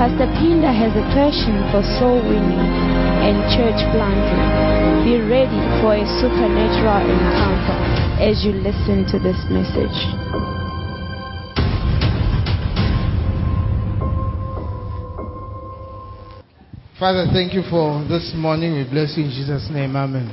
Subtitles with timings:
[0.00, 2.72] Pastor Pinda has a passion for soul winning
[3.20, 4.42] and church planting.
[5.04, 7.76] Be ready for a supernatural encounter
[8.20, 9.98] as you listen to this message.
[16.98, 18.74] Father, thank you for this morning.
[18.76, 19.96] We bless you in Jesus' name.
[19.96, 20.28] Amen.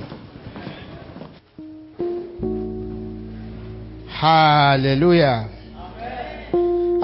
[4.10, 5.50] Hallelujah.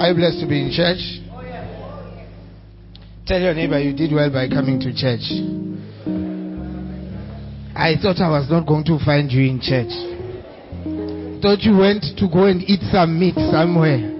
[0.00, 1.13] Are you blessed to be in church?
[3.26, 5.24] Tell your neighbor you did well by coming to church.
[7.74, 9.88] I thought I was not going to find you in church.
[11.40, 13.96] Thought you went to go and eat some meat somewhere.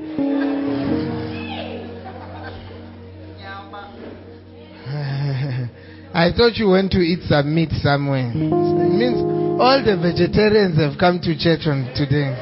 [6.14, 8.30] I thought you went to eat some meat somewhere.
[8.30, 9.20] It means
[9.60, 12.32] all the vegetarians have come to church on today.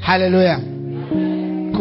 [0.00, 0.71] Hallelujah.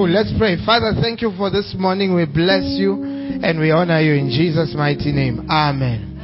[0.02, 0.10] Cool.
[0.10, 0.58] Let's pray.
[0.66, 2.16] Father, thank you for this morning.
[2.16, 5.48] We bless you and we honor you in Jesus' mighty name.
[5.48, 6.18] Amen.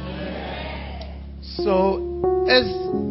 [1.62, 2.64] So, as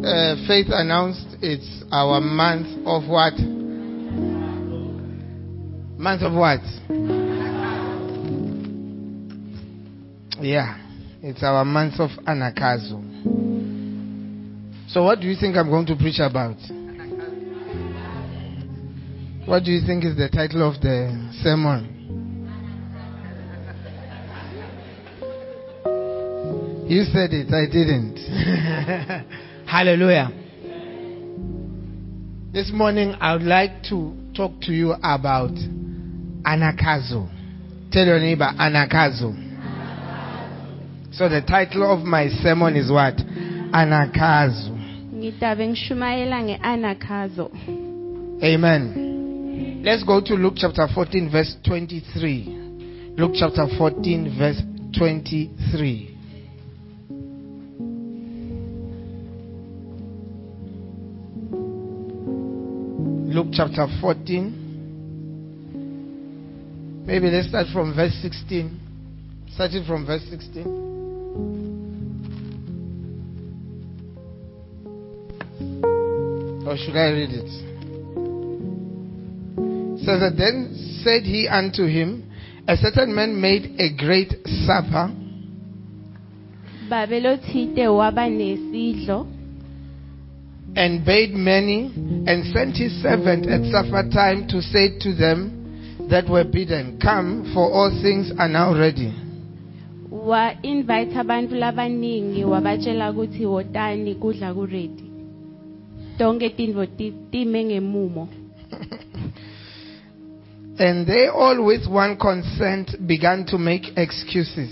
[0.04, 3.32] uh, Faith announced, it's our month of what?
[5.98, 6.60] Month of what?
[10.44, 10.76] Yeah,
[11.22, 13.00] it's our month of Anakazo.
[14.90, 16.58] So, what do you think I'm going to preach about?
[19.48, 21.08] What do you think is the title of the
[21.42, 21.94] sermon?
[26.86, 28.18] You said it, I didn't.
[29.66, 30.30] Hallelujah.
[32.52, 35.54] This morning, I would like to talk to you about
[36.44, 37.30] Anakazo.
[37.90, 39.32] Tell your neighbor, Anakazo.
[41.14, 43.16] So the title of my sermon is what?
[43.16, 44.76] Anakazo.
[45.14, 47.50] Ngitabe ngishumayela nge-anakazo.
[48.44, 49.07] Amen.
[49.80, 53.14] Let's go to Luke chapter 14, verse 23.
[53.16, 54.60] Luke chapter 14, verse
[54.98, 56.16] 23.
[63.32, 64.64] Luke chapter 14.
[67.06, 68.80] Maybe let's start from verse 16.
[69.54, 70.66] Starting from verse 16.
[76.66, 77.77] Or should I read it?
[80.08, 80.72] Says that then
[81.04, 82.32] said he unto him,
[82.66, 84.32] A certain man made a great
[84.64, 85.12] supper.
[86.88, 89.26] Babelothite waba nesidlo.
[90.74, 91.92] And bade many
[92.26, 97.50] and sent his servant at supper time to say to them that were bidden, Come,
[97.52, 99.12] for all things are now ready.
[100.10, 105.04] wa-invite abantu labaningi wabatshela ukuthi wotani kudla kuredi.
[106.18, 108.28] Tonke tintfo ti- time ngemumo
[110.78, 114.70] And they all with one consent began to make excuses.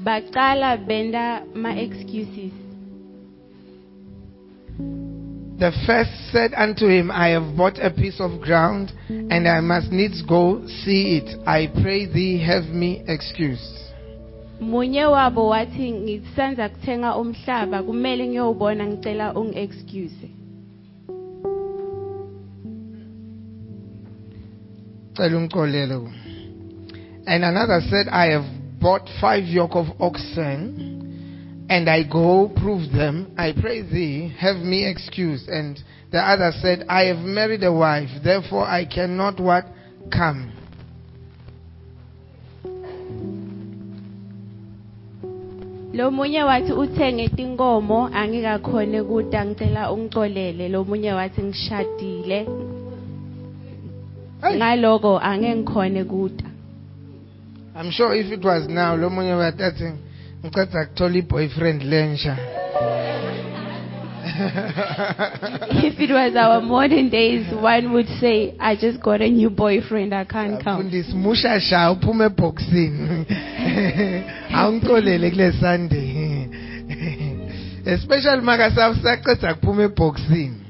[0.00, 2.52] bacala benta ma-excuses
[5.58, 9.90] The first said unto him, I have bought a piece of ground, and I must
[9.90, 11.42] needs go see it.
[11.48, 13.74] I pray thee, have me excused.
[14.60, 20.26] munye wabo wathi ngisanza kuthenga umhlaba kumele ngiyowubona ngicela ungi-excuse
[27.26, 33.34] And another said, I have bought five yoke of oxen, and I go prove them.
[33.36, 35.48] I pray thee, have me excused.
[35.48, 35.78] And
[36.12, 39.64] the other said, I have married a wife, therefore I cannot what?
[40.12, 40.52] Come.
[45.98, 48.08] wathi uthenge tinkomo
[49.02, 49.90] kuta ngicela
[51.14, 52.67] wathi ngishadile
[54.42, 56.44] ngaloko angeke kuta
[57.78, 59.92] I'm sure if it was now, lo munye watathi
[60.44, 62.36] ngicela kuthola i-boyfriend lensha.
[64.38, 70.14] if it was our modern days one would say i just got a new boyfriend
[70.14, 73.26] i can't come Mfundisi mushasha uphume eboxini.
[74.52, 76.48] Awungixolele kule Sunday.
[77.94, 80.67] Especially maka saceda kuphuma eboxini.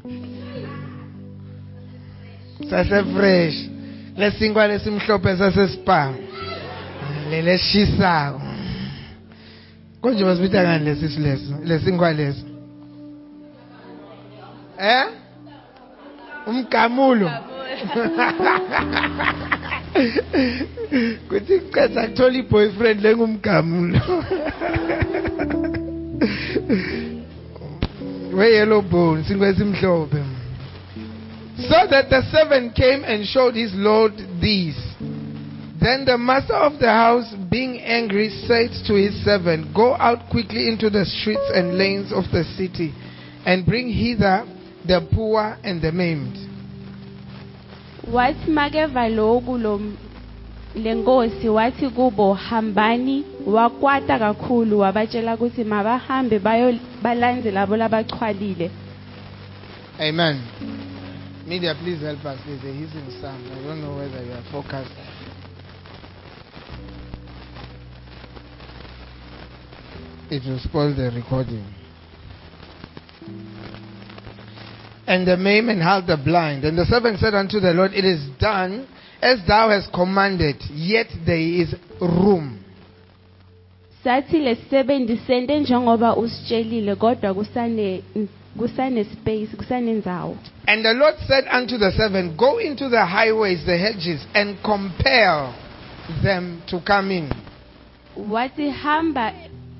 [2.71, 3.69] Sase fresh.
[4.19, 6.15] lesinkwa lesimhlophe sasespa
[7.31, 8.41] leleshisako.
[10.01, 12.45] Konje basibita ngani lesisu leso lesinkwa leso?
[14.79, 15.07] Eh
[16.47, 17.31] umgamulo.
[21.29, 24.01] Kuthi ceda kuthola i-boyfriend lengumgamulo
[28.39, 30.21] we-yellow bone sinkwe esimhlophe.
[30.23, 30.28] so
[31.91, 34.79] that the servant came and showed his lord these.
[35.81, 40.69] Then the master of the house being angry said to his servant go out quickly
[40.69, 42.93] into the streets and lanes of the city
[43.47, 44.45] and bring hither
[44.87, 46.37] the poor and the maimed.
[48.09, 49.79] Wathi makeva loku lo
[50.75, 53.25] lenkosi wathi kubo hambani.
[53.47, 56.39] Wakwata kakhulu wabatshela ukuthi mabahambe
[57.03, 58.71] balandze labo labachwalile
[60.01, 60.78] Amen.
[61.49, 62.39] Media, please help us.
[62.45, 63.51] There's a hissing sound.
[63.51, 64.93] I don't know whether you are focused.
[70.31, 71.65] It will spoil the recording.
[75.07, 76.65] And the maimed and held the blind.
[76.65, 78.87] And the servant said unto the Lord, It is done
[79.23, 82.65] as thou hast commanded, yet there is room.
[84.05, 87.33] sathi lesisebenzi sente njengoba usitshelile kodwa
[88.59, 93.65] kusane kusane space kusanendzawo And the Lord said unto the servant, Go into the highways,
[93.65, 95.55] the hedges, and compel
[96.23, 97.31] them to come in.
[98.17, 99.33] wathi hamba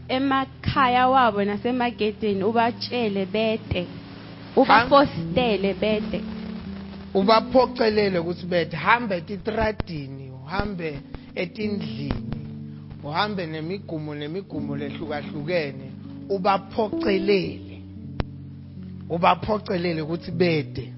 [0.09, 3.87] emakhaya wabo nasemagedeni ubatshele bete
[4.57, 6.23] ubafostele bete
[7.15, 11.01] ubaphocelele ukuthi bethi hambe etitradini uhambe
[11.35, 12.39] etindlini
[13.05, 15.91] uhambe nemigumo nemigumo lehlukahlukene
[16.31, 17.68] ubaphocelele.
[19.11, 20.93] Ubaphocelele ukuthi bede.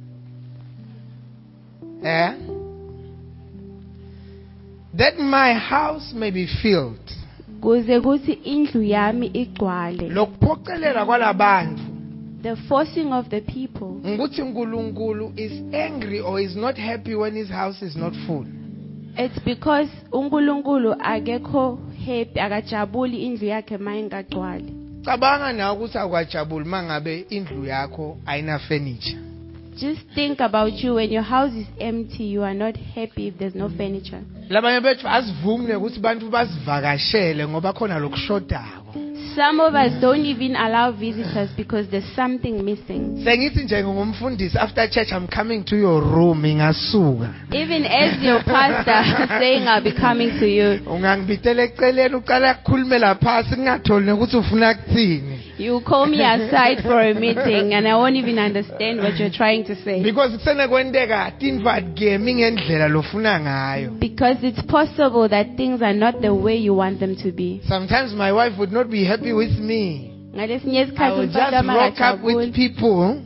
[2.05, 2.33] Eh?
[4.97, 7.13] That my house may be filled.
[7.61, 10.09] Kuze kuthi indlu yami igcwale.
[10.09, 11.91] Lokuphocelela kwalabantu
[12.43, 14.01] the forcing of the people.
[14.05, 18.47] Ukuthi uNkulunkulu is angry or is not happy when his house is not full.
[19.17, 24.80] It's because uNkulunkulu akekho happy akajabuli indlu yakhe mayingagcwali.
[25.05, 29.19] Cabanga nawe ukuthi akwajabuli mangabe indlu yakho ayina furniture.
[29.77, 33.55] Just think about you when your house is empty you are not happy if there's
[33.55, 34.21] no furniture.
[34.49, 38.80] Labanye bethu asivumi ukuthi bantu basivakashele ngoba khona lokushodako
[39.35, 43.25] some of us don't even allow visitors because there's something missing.
[43.25, 49.27] Sengithi nje ngumfundisi after church i'm coming to your room ngasuka even as your pastor
[49.41, 50.81] saying i'll be coming to you.
[50.87, 55.30] Ungangibitela eceleni uqala ukukhulumela phasi ngingatholi ukuthi ufuna kuthini
[55.61, 59.65] you call me aside for a meeting and i won't even understand what you're trying
[59.65, 60.03] to say.
[60.03, 63.91] Because kusenekwenteka tintfo atikemi ngendlela lofuna ngayo.
[64.01, 67.61] Because it's possible that things are not the way you want them to be.
[67.69, 70.17] Sometimes my wife would not be happy with me.
[70.33, 73.23] I will just rock up with people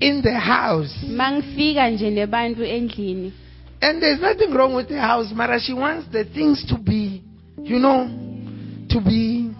[0.00, 0.92] in the house.
[1.08, 3.32] Mangifika nje nebantfu endlini.
[3.80, 5.58] And there's nothing wrong with the house, Mara.
[5.58, 7.22] She wants the things to be,
[7.58, 8.06] you know,
[8.90, 9.50] to be.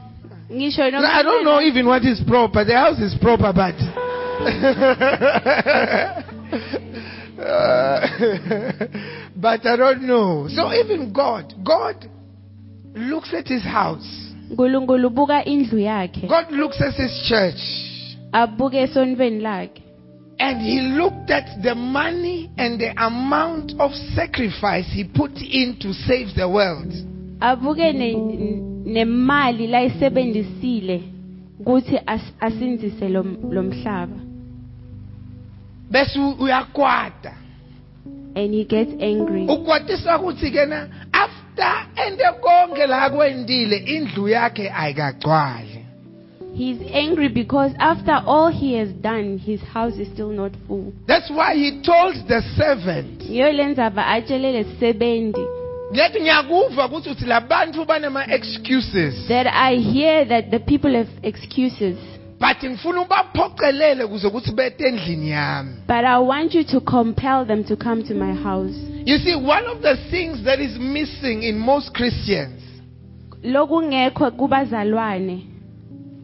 [0.52, 2.64] Ngisho I don't know even what is proper.
[2.64, 3.74] The house is proper, but.
[7.42, 8.06] Uh,
[9.36, 10.46] but I don't know.
[10.48, 12.08] So even God, God
[12.94, 14.06] looks at his house.
[14.50, 17.60] nkulunkulu ubuka indlu yakhe God looks at his church.
[18.32, 19.82] abuke esonweni lakhe
[20.38, 25.92] And he looked at the money and the amount of sacrifice he put in to
[25.92, 26.92] save the world.
[27.40, 31.02] abuke nemali layisebenzisile
[31.58, 34.16] ukuthi as- asinzise lo lo mhlaba.
[35.90, 37.42] Bese uyakwata.
[38.34, 39.46] and he gets angry.
[39.46, 45.78] Ukwatisa ukuthi ke na after ende konke la kwendile indlu yakhe ayikagcwali.
[46.54, 50.92] He's angry because after all he has done his house is still not full.
[51.06, 53.22] That's why he told the servant
[55.92, 59.28] yiyo le ndzaba atshelele sisebenzi lethi ngiyakuva ukuthi uthi labantu banama excuses.
[59.28, 61.96] That i hear that the people have excuses.
[62.40, 65.74] But ngifuna ubaphocelele kuze ukuthi bete endlini yami.
[65.86, 68.74] But i want you to compel them to come to my house.
[69.04, 72.62] You see one of the things that is missing in most christians
[73.42, 75.46] lokungekho kubazalwane.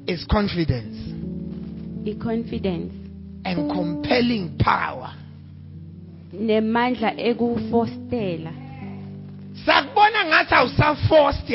[0.07, 0.97] is confidence.
[2.07, 2.95] I-confidence
[3.45, 5.15] and compelling power.
[6.33, 8.68] Nemandla ekufostela
[9.69, 10.55] sakubona ngathi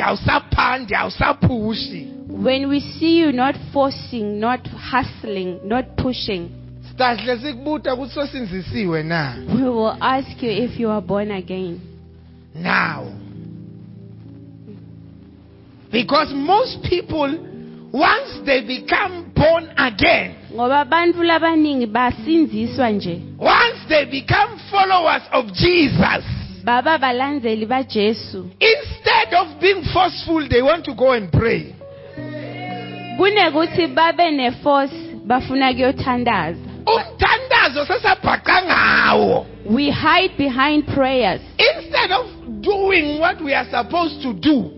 [0.01, 2.07] awusaphandi awusaphushi.
[2.29, 6.49] When we see you not forcing not hustling not pushing
[7.41, 9.35] sikubuta ukuthi sosinzisiwe na?
[9.55, 11.81] we will ask you if you are born again.
[12.55, 13.11] Now.
[15.91, 17.29] Because most people,
[17.91, 23.21] once they become born again, ngoba bantfu labaningi basinziswa nje.
[23.39, 30.85] once they become followers of Jesus, baba balandzeli bajesu instead of being forceful, they want
[30.85, 31.73] to go and pray.
[33.17, 34.93] kunekuthi babe neforce
[35.25, 39.45] bafuna kuyothandaza Umthandazo sesabhaqa ngawo.
[39.65, 42.25] we hide behind prayers Instead of
[42.61, 44.71] doing what we are supposed to do.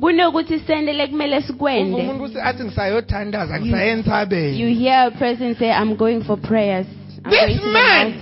[0.00, 4.60] kunokuthi sendele kumele sikwende umuntu uthi athi ngisayothandaza You- ngisaye entsabeni.
[4.60, 6.86] you hear a person say i'm going for prayers
[7.24, 8.12] I'm This going to the man,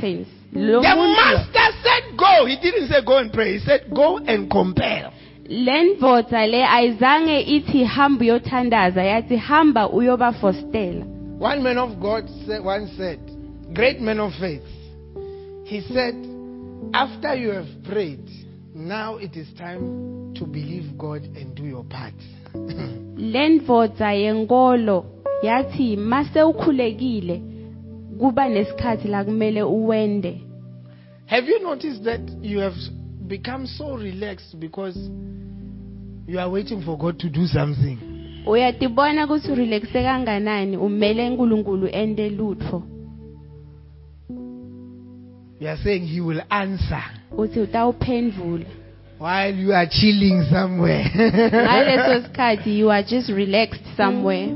[0.56, 2.46] The muntu- master said go.
[2.46, 3.58] He didn't say go and pray.
[3.58, 5.12] He said go and compel.
[5.48, 11.04] le ndvodza le ayizange ithi hamba uyothandaza yathi hamba uyobafostela
[11.40, 13.20] One man of God said, once said,
[13.74, 14.64] great man of faith,
[15.64, 16.14] he said,
[16.94, 18.26] after you have prayed,
[18.74, 22.14] now it is time to believe God and do your part.
[23.16, 25.04] le ndvodza yenkolo
[25.42, 27.42] yathi mase ukhulekile
[28.18, 30.40] kuba nesikhathi la kumele uwende
[31.26, 32.74] have you noticed that you have
[33.26, 34.96] become so relaxed because
[36.26, 37.98] you are waiting for God to do something?
[38.46, 42.82] uyatibona kutsi urelaxe kanganani umele nkulunkulu ente lutfo
[45.60, 47.02] You are saying He will answer
[47.36, 48.64] uthi utawuphendvula
[49.18, 51.10] while you are chilling somewhere.
[51.64, 54.48] ngaleso sikhathi you are just relaxed somewhere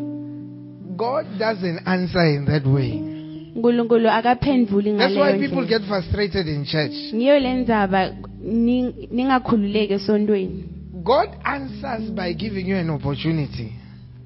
[0.97, 3.10] God doesn't answer in that way.
[3.57, 7.15] Nkulunkulu akaphendvuli That's why ngaleyo people ndlela get frustrated in church.
[7.15, 8.11] ngiyo le ndzaba
[8.45, 10.65] ni- ningakhululeki esontweni
[11.05, 13.73] God answers by giving you an opportunity.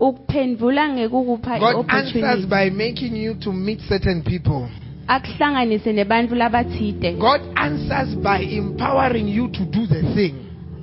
[0.00, 4.66] ukuphendvula ngekukupha God answers i-opportunity by making you to meet certain people.
[5.06, 10.34] akuhlanganise nebantfu labatsite God answers by empowering you to do the thing.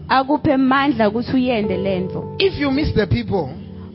[0.09, 3.49] akuphe mandla ukuthi uyende lento If you miss the people,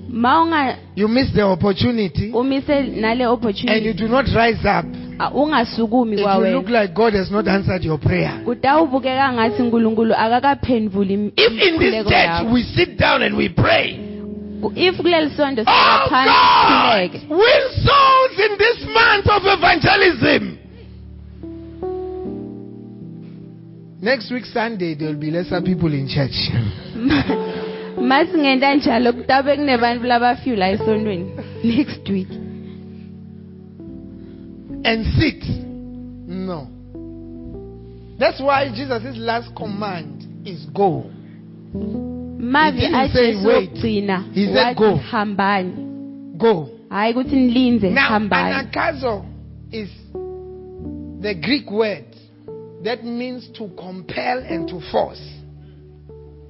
[0.09, 4.85] ma unga you miss the opportunity, umise nale and you opportunity do not rise up,
[5.19, 8.41] a- ungasukumi it will look kwawena like God has not answered your prayer.
[8.45, 12.53] kutawubukeka ngathi nkulunkulu akakaphendvuli im- If in this imikhuleko church yakho.
[12.53, 13.99] we sit down and we pray,
[14.63, 19.43] Ku- if kuleli sonto oh sihlala phansi God, sikhuleke win souls in this month of
[19.45, 20.59] evangelism.
[24.03, 26.37] Next week, Sunday, there will be lesser people in church.
[28.01, 31.31] masingenta njalo kutabe kunebantfu labafika la esontweni
[31.77, 32.29] next week
[34.85, 35.45] and sit.
[36.29, 36.69] No.
[38.19, 41.05] That's why Jesus' last command is go.
[42.39, 43.71] mavi He didn't say ajesu wait.
[43.71, 44.85] okugcina He said go.
[44.93, 45.73] wathi hambani
[46.37, 46.69] Go.
[46.89, 49.25] hayi ukuthi nilinze Now, hambani anakazo
[49.73, 49.89] is
[51.21, 52.05] the Greek word
[52.85, 55.23] that means to compel and to force.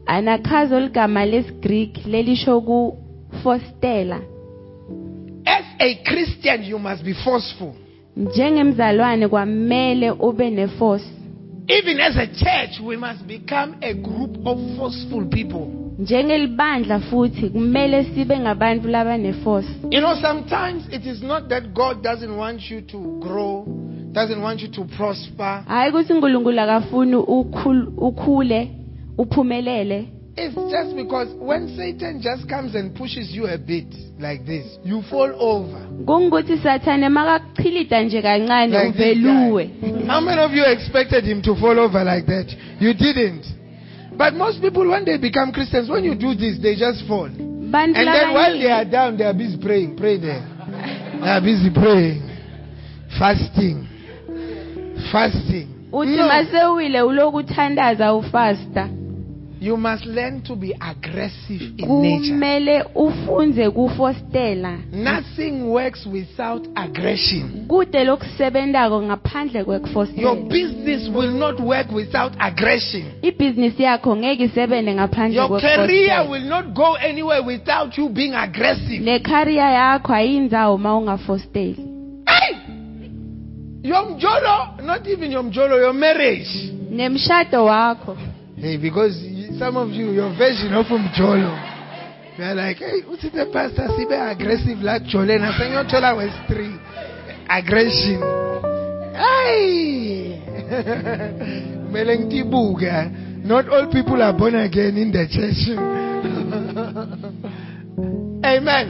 [0.07, 4.21] Anakhazo ligama lesigreek lelisho kufostela
[5.45, 7.73] As a Christian, you must be forceful.
[8.17, 11.05] njengemzalwane kwamele ube neforce
[11.69, 15.67] Even as a church, we must become a group of forceful people.
[15.99, 22.37] njengelibandla futhi kumele sibe ngabantu labaneforce You know, sometimes it is not that God doesn't
[22.39, 23.65] want you to grow,
[24.13, 25.63] doesn't want you to prosper.
[25.69, 28.71] hayi ukuthi unkulunkulu akafuni ukhul- ukhule
[29.19, 30.09] uphumelele
[30.39, 33.87] It's just because when Satan just comes and pushes you a bit
[34.19, 35.87] like this, you fall over.
[36.05, 40.07] kungukuthi sathane makakuchilita nje kancane Like this uveluwe guy.
[40.07, 42.53] How many of you expected him to fall over like that?
[42.81, 43.47] You didn't.
[44.19, 47.27] But most people, when they become Christians, when you do this, they just fall.
[47.27, 49.97] And then while they labaningi are down, they are busy praying.
[49.97, 50.41] Pray there.
[51.21, 52.23] They are busy praying.
[53.19, 53.89] Fasting.
[55.13, 55.69] Fasting.
[55.93, 56.29] uthi No.
[56.29, 58.89] masewile uloku uthandaza ufasta
[59.61, 62.29] You must learn to be aggressive in nature.
[62.35, 67.65] kumele ufunze kufostela Nothing works without aggression.
[67.69, 73.03] kude lokusebentako ngaphandle Your kwekufostela business will not work without aggression.
[73.23, 78.35] ibhizinisi yakho ngeke isebente ngaphandle Your career kwekufostela will not go anywhere without you being
[78.35, 78.99] aggressive.
[79.05, 81.77] nekhariya yakho ayindzawo ma ungafosteli
[82.27, 82.57] Hey!
[83.83, 85.45] Your mjolo, not even your
[85.81, 86.73] your marriage.
[86.91, 88.17] nemshado wakho
[88.61, 91.57] Hey, because some of you, your version of mjolo,
[92.39, 93.89] they're like, hey, what's it the pastor?
[93.97, 95.39] Sibe aggressive like jole.
[95.39, 96.77] Na senyo chola was three.
[97.49, 98.21] Aggression.
[99.17, 100.43] Hey!
[101.93, 103.09] Meleng tibuga.
[103.45, 105.71] Not all people are born again in the church.
[108.45, 108.87] Amen.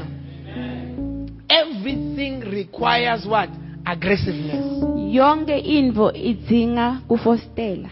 [1.49, 3.49] Everything requires what?
[3.87, 4.83] Aggressiveness.
[5.15, 7.89] yonke intfo idzinga kufostela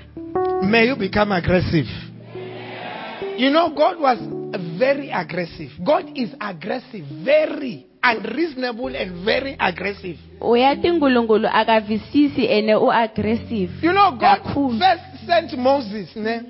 [0.63, 1.87] May you become aggressive.
[3.37, 4.19] You know, God was
[4.79, 5.71] very aggressive.
[5.85, 10.19] God is aggressive, very unreasonable and very aggressive.
[10.41, 14.79] uyathi nkulunkulu akavisisi ene u-aggressive You know, God Kakhulu.
[14.79, 16.41] first sent Moses, ne?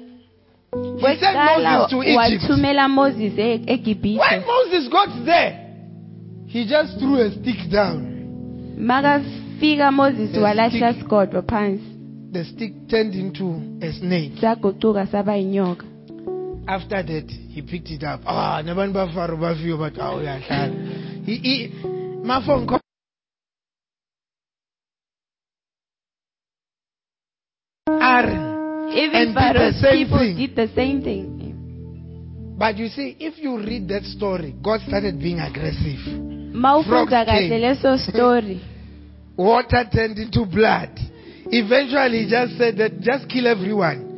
[0.99, 2.17] He sent Moses to Egypt.
[2.43, 5.53] wathumela moses e- When Moses got there,
[6.47, 8.11] he just threw a stick down.
[8.79, 11.09] makafika moses The walahla stick.
[11.49, 11.83] phansi
[12.33, 14.33] The stick turned into a snake.
[14.41, 15.87] sagucuka saba yinyoka
[16.67, 18.21] After that, he picked it up.
[18.27, 21.25] Ah, nabantu bafaro awu uyahlala.
[21.25, 21.69] He, he,
[22.25, 22.81] my phone call.
[27.89, 28.55] Aaron.
[28.95, 30.37] even And did the people thing.
[30.37, 35.41] did the same thing But you see, if you read that story, God started being
[35.41, 35.99] aggressive.
[36.55, 37.99] mawufunda Frogs came.
[38.13, 38.63] story
[39.37, 40.97] Water turned into blood.
[41.47, 44.14] Eventually, he just said that just kill everyone.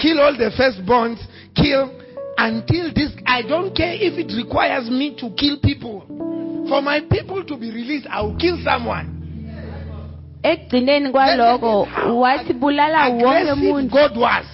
[0.00, 1.18] Kill all the firstborns.
[1.54, 1.90] Kill
[2.38, 3.12] until this.
[3.26, 6.04] I don't care if it requires me to kill people.
[6.68, 9.16] For my people to be released, I will kill someone.
[10.42, 11.88] ekugcineni kwaloko
[12.20, 14.46] wathi bulala wonke Aggressive umuntu God was.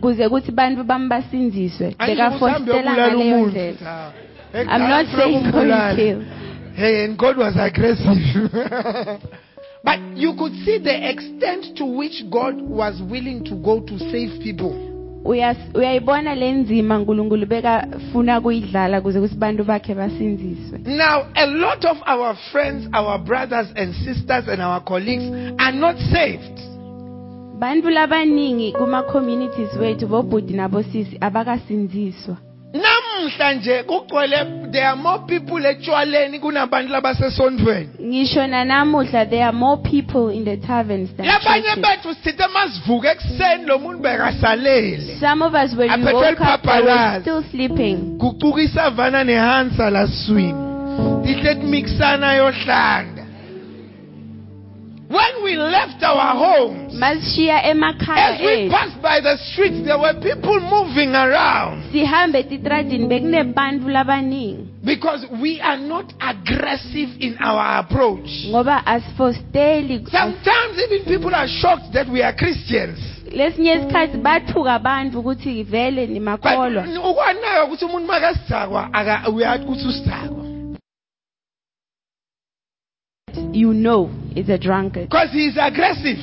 [0.00, 4.12] kuze kuthi bantu bami basinziswe Angisho bekafostela ngaleyo ndlela
[4.54, 6.22] i'm not saying go kill
[6.76, 8.50] Hey, and God was aggressive.
[9.84, 14.40] but you could see the extent to which God was willing to go to save
[14.42, 14.72] people.
[15.24, 21.84] Uyas- uyayibona le nzima nkulunkulu bekafuna kuyidlala kuze kuthi bantu bakhe basinziswe Now, a lot
[21.88, 26.60] of our friends, our brothers and sisters, and our colleagues are not saved.
[27.58, 32.36] bantu labaningi kuma-communities wethu bobhudi nabosisi abakasinziswa
[32.74, 34.36] Namuhla nje kugcwele
[34.72, 37.88] there are more people etshwaleni kunabantu labasesondweni.
[38.02, 43.64] ngisho nanamuhla there are more people in the taverns than Labanye bethu sithe masivuka ekuseni
[43.66, 45.20] lo muntu bekasalele.
[45.20, 50.64] some of us when we woke up they were still sleeping Kuquka isavana nehansa laswini.
[51.24, 53.23] Tihle kumixana yohlanga.
[55.08, 61.14] When we left our homes, as we passed by the streets, there were people moving
[61.14, 61.92] around.
[61.92, 68.28] sihambe titradini bekunebantu labaningi Because we are not aggressive in our approach.
[68.50, 69.04] Sometimes
[70.78, 72.98] even people are shocked that we are Christians.
[73.34, 79.66] lesinye isikhathi bathuka abantu ukuthi vele nimakholwa ukwanaka ukuthi umuntu makasizakwa aka uyathi
[83.54, 86.18] you know it's a drunkard Because he is aggressive.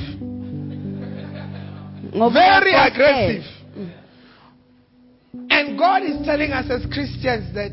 [2.12, 3.42] Very aggressive.
[3.74, 3.90] Mm.
[5.50, 7.72] And God is telling us as Christians that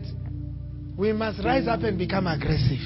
[0.97, 2.79] we must rise up and become aggressive.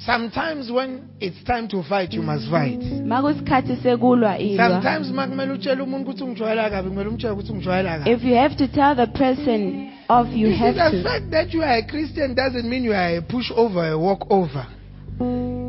[0.00, 2.80] sifostele Sometimes when it's time to fight, you must fight.
[3.06, 8.10] makusikhathi sekulwa ilwa Sometimes makumele utshele umuntu ukuthi ungijwayela kabi, kumele umtshele ukuthi ungijwayela kabi.
[8.10, 11.02] if you have to tell the person off you You see, have the to The
[11.02, 14.66] fact that you are a Christian doesn't mean you are a pushover, a walkover.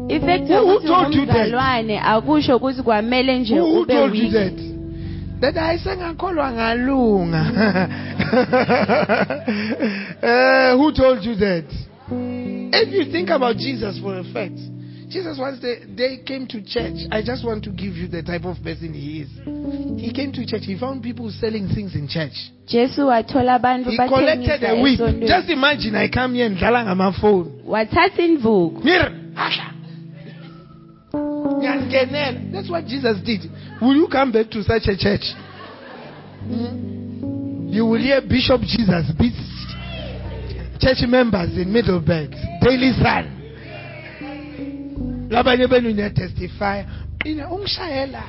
[0.10, 2.04] effect Who- who told you that?
[2.06, 4.54] akusho ukuthi kwamele nje Who, told you that?
[5.42, 7.46] That I sengakholwa ngalunga.
[10.24, 11.66] Eh, who told you that?
[12.74, 14.58] If you think about Jesus for a fact,
[15.12, 16.96] Jesus once they, they came to church.
[17.12, 19.30] I just want to give you the type of person he is.
[20.00, 20.64] He came to church.
[20.64, 22.32] He found people selling things in church.
[22.66, 25.00] jesu wathola abantu He collected a whip.
[25.28, 27.62] Just imagine I come here and my phone.
[27.68, 29.76] wathatha indvuku Mir, hasha.
[31.14, 32.52] Ngiyangenela.
[32.54, 33.52] That's what Jesus did.
[33.82, 35.28] Will you come back to such a church?
[36.48, 37.68] Hmm?
[37.68, 39.51] You will hear Bishop Jesus beats
[40.82, 43.38] church members in Middelburg, Daily Sun.
[45.30, 46.84] Labanye benu niya testify.
[47.26, 48.24] Ina ungishayela.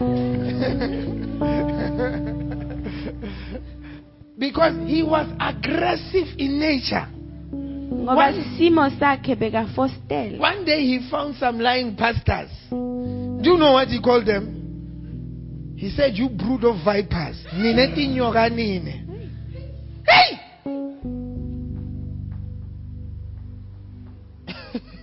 [4.38, 7.06] because he was aggressive in nature.
[7.92, 12.48] ngoba isimo sakhe bekafostela One day he found some lying pastors.
[12.70, 14.56] Do you know what he called them?
[15.76, 17.44] He said, You brood of vipers.
[17.52, 19.09] Nine tinyoka nine.
[20.10, 20.40] Hey!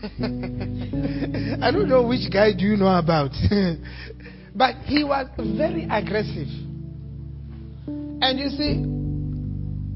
[1.61, 3.31] I don't know which guy do you know about.
[4.55, 6.47] but he was very aggressive.
[8.19, 8.75] And you see,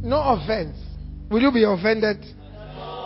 [0.07, 0.77] no offense.
[1.29, 2.17] Will you be offended?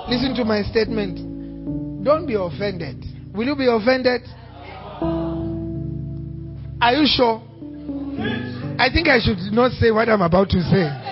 [0.07, 2.03] Listen to my statement.
[2.03, 3.03] Don't be offended.
[3.33, 4.21] Will you be offended?
[6.81, 7.41] Are you sure?
[8.77, 11.04] I think I should not say what I'm about to say.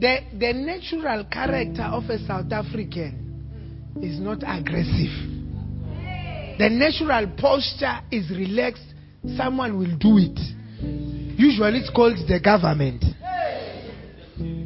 [0.00, 5.12] The, the natural character of a South African is not aggressive.
[6.58, 8.84] The natural posture is relaxed.
[9.36, 10.38] Someone will do it.
[11.38, 13.04] Usually it's called the government.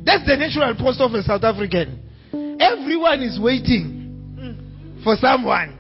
[0.04, 2.00] That's the natural posture of a South African.
[2.60, 5.78] Everyone is waiting for someone.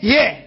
[0.00, 0.40] Yeah.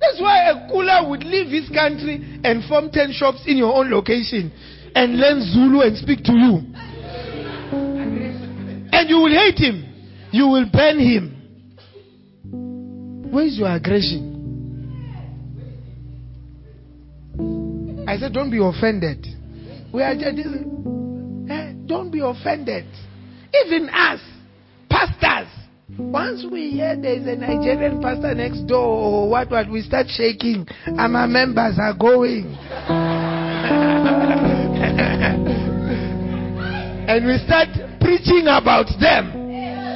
[0.00, 3.90] That's why a cooler would leave his country and form 10 shops in your own
[3.90, 4.52] location
[4.94, 6.73] and learn Zulu and speak to you.
[8.94, 9.84] And you will hate him.
[10.30, 11.30] You will burn him.
[13.32, 14.30] Where is your aggression?
[18.06, 19.26] I said, don't be offended.
[19.92, 20.38] We are just,
[21.50, 22.84] eh, don't be offended.
[23.66, 24.20] Even us,
[24.88, 25.48] pastors,
[25.98, 30.68] once we hear there's a Nigerian pastor next door or what, what, we start shaking.
[30.86, 32.46] And our members are going.
[37.08, 37.68] and we start
[38.04, 39.32] preaching about them.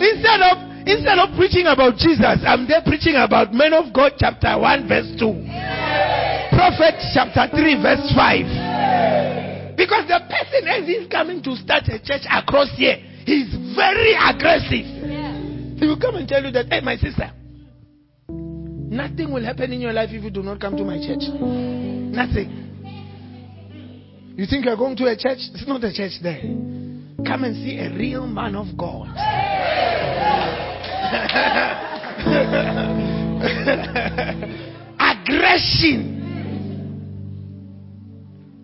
[0.00, 0.56] Instead of
[0.88, 5.12] instead of preaching about Jesus, I'm there preaching about men of God chapter 1 verse
[5.20, 5.28] 2.
[6.56, 9.76] Prophet chapter 3 verse 5.
[9.76, 12.96] Because the person as he's coming to start a church across here,
[13.28, 14.88] he's very aggressive.
[15.78, 17.30] He will come and tell you that, hey my sister,
[18.28, 21.22] nothing will happen in your life if you do not come to my church.
[21.30, 22.64] Nothing.
[24.34, 25.38] You think you're going to a church?
[25.54, 26.40] It's not a church there.
[27.26, 29.08] Come and see a real man of God.
[34.98, 36.14] Aggression.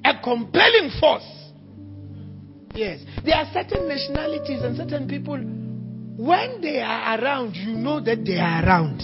[0.04, 1.24] A compelling force.
[2.74, 3.00] Yes.
[3.24, 8.38] There are certain nationalities and certain people, when they are around, you know that they
[8.38, 9.00] are around.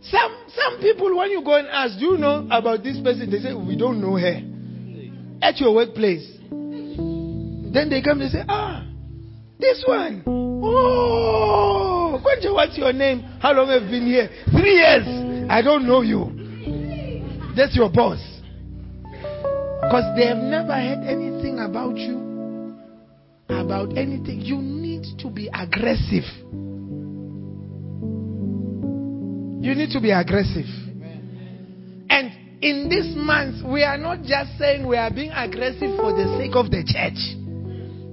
[0.00, 3.30] Some some people, when you go and ask, do you know about this person?
[3.30, 4.40] They say, we don't know her.
[5.42, 6.26] At your workplace.
[6.48, 8.86] Then they come and say, ah,
[9.58, 10.22] this one.
[10.26, 13.22] Oh, what's your name?
[13.40, 14.30] How long have you been here?
[14.50, 15.48] Three years.
[15.50, 16.30] I don't know you.
[17.56, 18.20] That's your boss.
[19.02, 22.76] Because they have never heard anything about you,
[23.48, 24.40] about anything.
[24.40, 26.24] You need to be aggressive.
[29.62, 30.66] You need to be aggressive.
[32.10, 36.36] And in this month, we are not just saying we are being aggressive for the
[36.38, 37.18] sake of the church.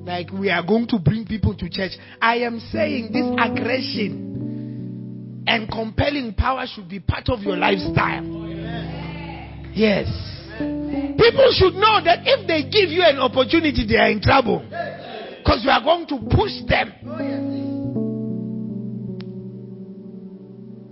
[0.04, 1.92] Like we are going to bring people to church.
[2.20, 8.26] I am saying this aggression and compelling power should be part of your lifestyle.
[9.72, 10.08] Yes.
[10.58, 14.66] People should know that if they give you an opportunity, they are in trouble.
[15.38, 16.92] Because you are going to push them.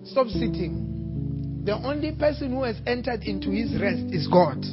[0.05, 0.96] Stop sitting.
[1.67, 4.63] The only person who has entered into his rest is God.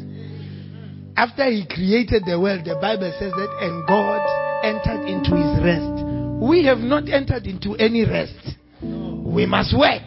[1.16, 4.22] After he created the world, the Bible says that, and God
[4.62, 6.06] entered into his rest.
[6.38, 8.38] We have not entered into any rest.
[8.78, 10.06] We must work.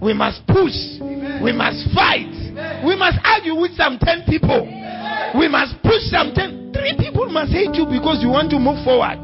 [0.00, 0.72] We must push.
[1.44, 2.32] We must fight.
[2.80, 4.64] We must argue with some 10 people.
[5.36, 6.72] We must push some 10.
[6.72, 9.20] Three people must hate you because you want to move forward.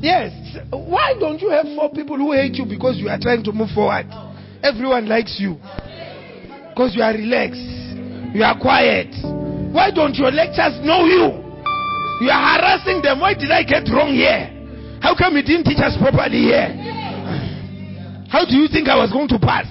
[0.00, 0.39] Yes.
[0.70, 3.70] Why don't you have four people who hate you because you are trying to move
[3.70, 4.06] forward?
[4.62, 5.54] Everyone likes you.
[6.70, 8.34] Because you are relaxed.
[8.34, 9.14] You are quiet.
[9.72, 11.40] Why don't your lecturers know you?
[12.20, 13.20] You are harassing them.
[13.20, 14.50] Why did I get wrong here?
[15.00, 16.68] How come you didn't teach us properly here?
[18.28, 19.66] How do you think I was going to pass?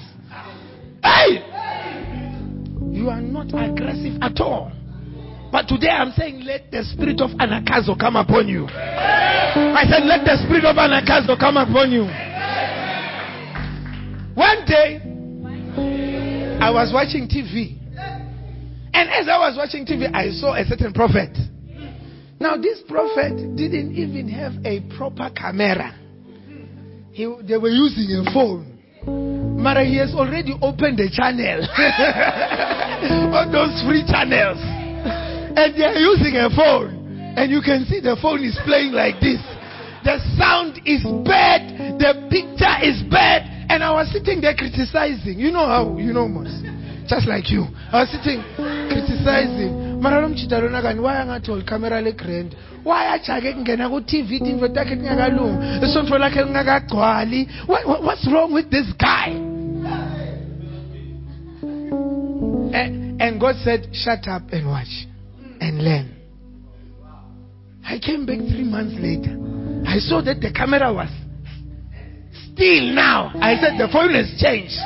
[1.02, 1.46] Hey!
[2.92, 4.72] You are not aggressive at all.
[5.50, 8.66] But today I'm saying, let the spirit of anagkazo come upon you.
[8.70, 12.04] I said, let the spirit of anagkazo come upon you.
[14.34, 15.00] One day,
[16.60, 17.76] I was watching TV.
[18.92, 21.36] And as I was watching TV, I saw a certain prophet.
[22.38, 25.94] Now, this prophet didn't even have a proper camera.
[27.12, 28.78] He, they were using a phone.
[29.60, 31.66] Mara, he has already opened the channel.
[33.34, 34.79] All those free channels.
[35.56, 37.00] And they are using a phone.
[37.36, 39.40] And you can see the phone is playing like this.
[40.04, 41.98] The sound is bad.
[42.00, 43.46] The picture is bad.
[43.70, 45.38] And I was sitting there criticizing.
[45.38, 46.64] You know how, you know most.
[47.06, 47.66] Just like you.
[47.92, 48.42] I was sitting
[48.90, 49.90] criticizing.
[50.00, 56.18] mara lo mchitalo kani why camera le-grand why ajake kungena ku-tv tintfo takhe tingakalungi isontfo
[56.18, 59.30] lakhe lingakagcwali what's wrong with this guy
[62.72, 65.06] and, and god said shut up and watch
[65.60, 66.16] and learn
[67.84, 69.36] i came back three months later
[69.86, 71.10] i saw that the camera was
[72.52, 74.78] still now i said the phone has changed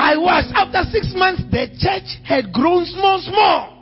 [0.00, 0.50] I was.
[0.56, 3.76] After six months, the church had grown small, small.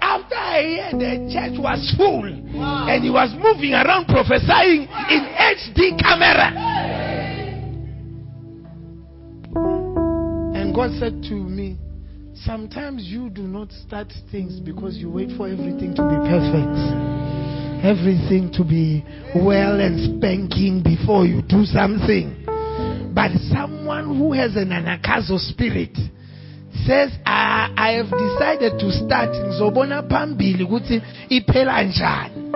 [0.00, 2.24] After a year, the church was full.
[2.24, 6.48] And he was moving around prophesying in HD camera.
[10.56, 11.59] And God said to me,
[12.44, 16.78] Sometimes you do not start things because you wait for everything to be perfect.
[17.84, 22.44] Everything to be well and spanking before you do something.
[23.14, 25.94] But someone who has an anakazo spirit
[26.86, 32.50] says I, I have decided to start ngizobona phambili ukuthi iphela njani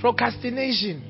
[0.00, 1.00] procrastination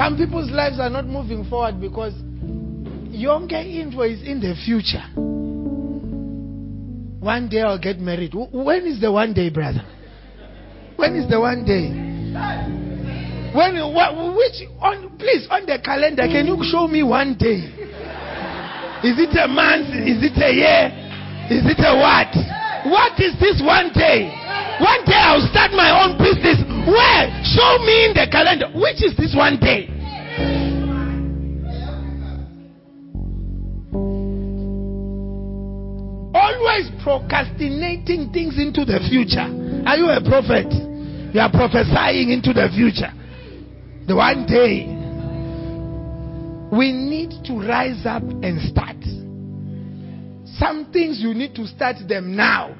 [0.00, 2.14] some people's lives are not moving forward because
[3.12, 5.04] yonke info is in the future
[7.20, 8.32] one day I'll get married.
[8.32, 9.84] When is the one day, brother?
[10.96, 11.92] When is the one day?
[13.52, 17.60] When which on please on the calendar can you show me one day?
[19.04, 19.92] Is it a month?
[20.00, 20.88] Is it a year?
[21.52, 22.32] Is it a what?
[22.88, 24.32] What is this one day?
[24.80, 26.69] One day I'll start my own business.
[26.86, 27.24] Where?
[27.44, 28.68] Show me in the calendar.
[28.74, 29.88] Which is this one day?
[36.70, 39.48] always procrastinating things into the future.
[39.86, 40.70] Are you a prophet?
[41.32, 43.12] You are prophesying into the future.
[44.06, 44.86] The one day,
[46.76, 48.96] we need to rise up and start.
[50.58, 52.76] Some things you need to start them now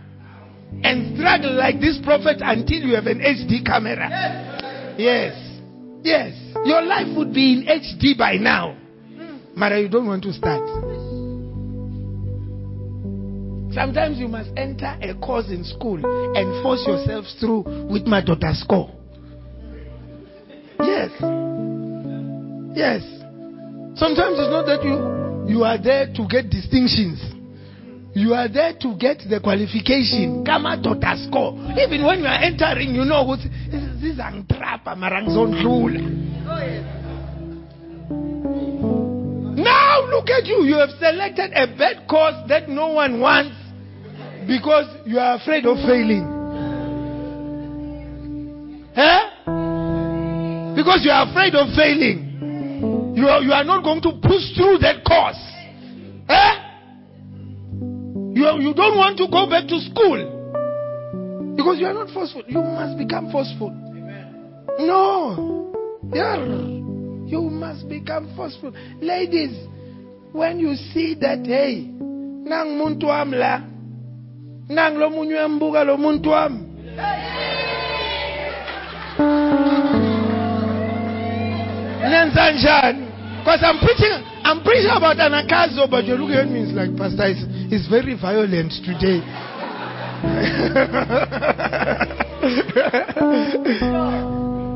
[0.83, 4.09] and struggle like this prophet until you have an HD camera.
[4.98, 5.35] Yes.
[6.02, 6.35] Yes.
[6.64, 8.76] Your life would be in HD by now.
[9.54, 10.62] Mara, you don't want to start.
[13.72, 15.96] Sometimes you must enter a course in school
[16.37, 18.90] and force yourself through with my daughter's score.
[20.80, 21.11] Yes.
[22.74, 23.02] Yes.
[23.94, 27.20] Sometimes it's not that you you are there to get distinctions.
[28.12, 30.44] You are there to get the qualification.
[30.44, 31.55] Kama daughter score.
[31.79, 33.38] Even when you are entering, you know what
[33.70, 36.01] this is antrapa marangzondlula.
[39.57, 40.64] Now look at you.
[40.64, 43.55] You have selected a bad course that no one wants
[44.49, 46.27] because you are afraid of failing.
[48.96, 50.75] Huh?
[50.75, 53.14] Because you are afraid of failing.
[53.16, 55.38] You are, you are not going to push through that course.
[56.29, 56.60] Huh?
[58.33, 61.55] You, are, you don't want to go back to school.
[61.57, 62.43] Because you are not forceful.
[62.47, 63.71] You must become forceful.
[64.79, 65.73] No.
[66.12, 66.45] Yeah.
[67.27, 68.73] You must become forceful.
[69.01, 69.57] Ladies,
[70.33, 73.66] when you see that, hey, nang muntu amla,
[74.69, 76.31] nang lo munye uyambuka lo muntu
[82.11, 83.10] nenza njani
[83.40, 84.12] because i'm preaching
[84.44, 88.14] i'm preaching about anakazo but you're looking at me it's like pastor it's, it's very
[88.14, 89.20] violent today.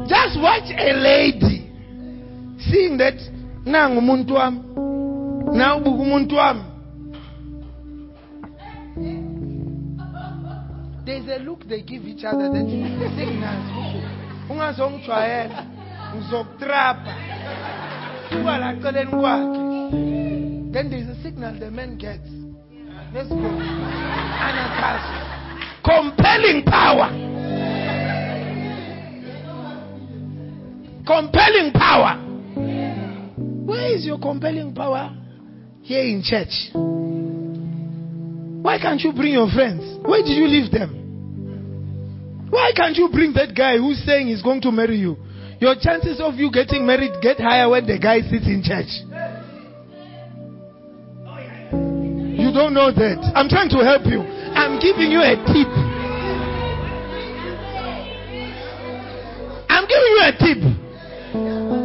[0.09, 1.71] Just watch a lady
[2.59, 3.15] seeing that
[3.65, 4.61] nangu umuntu wami
[5.57, 6.65] na umuntu wami.
[11.05, 12.67] There's a look they give each other that
[13.17, 13.85] signals
[14.51, 15.65] ungazongijwayela
[18.41, 20.73] uba la celeni kwakhe.
[20.73, 22.29] Then there's a signal the man gets.
[23.15, 23.37] Let's go.
[24.47, 25.35] Anakazo
[25.85, 27.09] compelling power.
[31.07, 32.17] Compelling power.
[33.67, 35.15] Where is your compelling power?
[35.83, 36.73] Here in church.
[38.63, 39.99] Why can't you bring your friends?
[40.07, 42.49] Where did you leave them?
[42.49, 45.19] Why can't you bring that guy who's saying he's going to marry you
[45.65, 48.93] your chances of you getting married get higher when the guy sits in church.
[52.37, 53.33] You don't know that.
[53.33, 54.21] I'm trying to help you.
[54.21, 55.73] I'm giving you a tip.
[59.73, 60.61] I'm giving you a tip.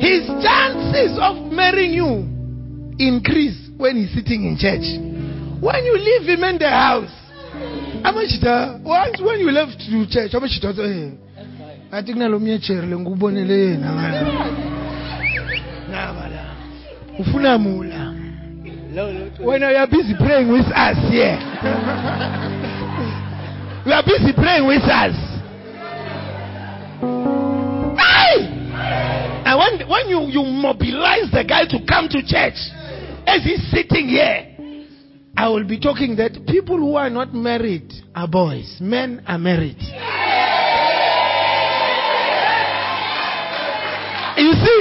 [0.03, 2.27] His chances of marrying you
[2.99, 4.83] increase when he's sitting in church.
[5.63, 7.15] When you leave him in the house,
[8.03, 11.28] amachita uh, once when you left to church, how amachita say, eh?
[11.91, 14.21] I think nalomnye chair ngubonele yena ngala.
[15.91, 16.55] Nabala.
[17.19, 18.15] Ufuna mula.
[19.39, 21.39] When you are busy praying with us here.
[23.85, 25.15] you are busy praying with us.
[27.97, 28.47] Hey!
[29.45, 32.57] And when, when you, you mobilize the guy to come to church,
[33.25, 34.45] as he's sitting here,
[35.35, 39.77] I will be talking that people who are not married are boys, men are married.
[44.39, 44.79] You see,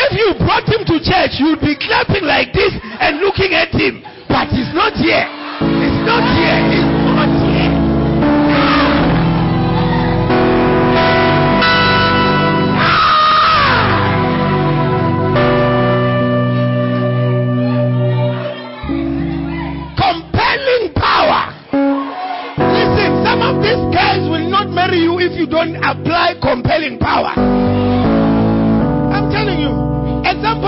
[0.00, 4.00] if you brought him to church, you'd be clapping like this and looking at him.
[4.28, 5.28] But he's not here.
[5.60, 6.43] He's not here.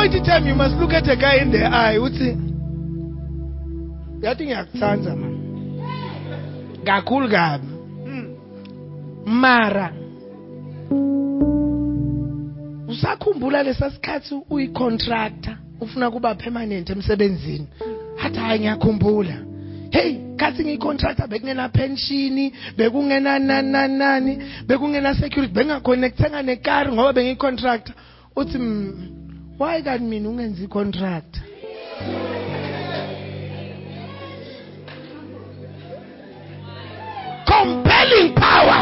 [0.07, 1.99] At some point in time, you must look at a guy in the eye.
[1.99, 2.37] What's it?
[4.23, 5.29] yathi ngiyakuthanda ma
[6.85, 7.67] kakhulu kabi
[9.27, 9.93] mara.
[12.89, 17.67] Usakhumbula lesa sikhathi uyicontractor ufuna kuba permanent emsebenzini.
[18.17, 19.37] Hathi hayi ngiyakhumbula.
[19.91, 27.95] Hey khathi ngiyicontractor bekungena pension bekungena nani nani nani bekungena security bengaconnectenga nekari ngoba bengiyicontractor
[28.37, 29.26] uthi "Mm,
[29.59, 31.33] why kanti mina ungenza icontract
[37.47, 38.81] compelling power.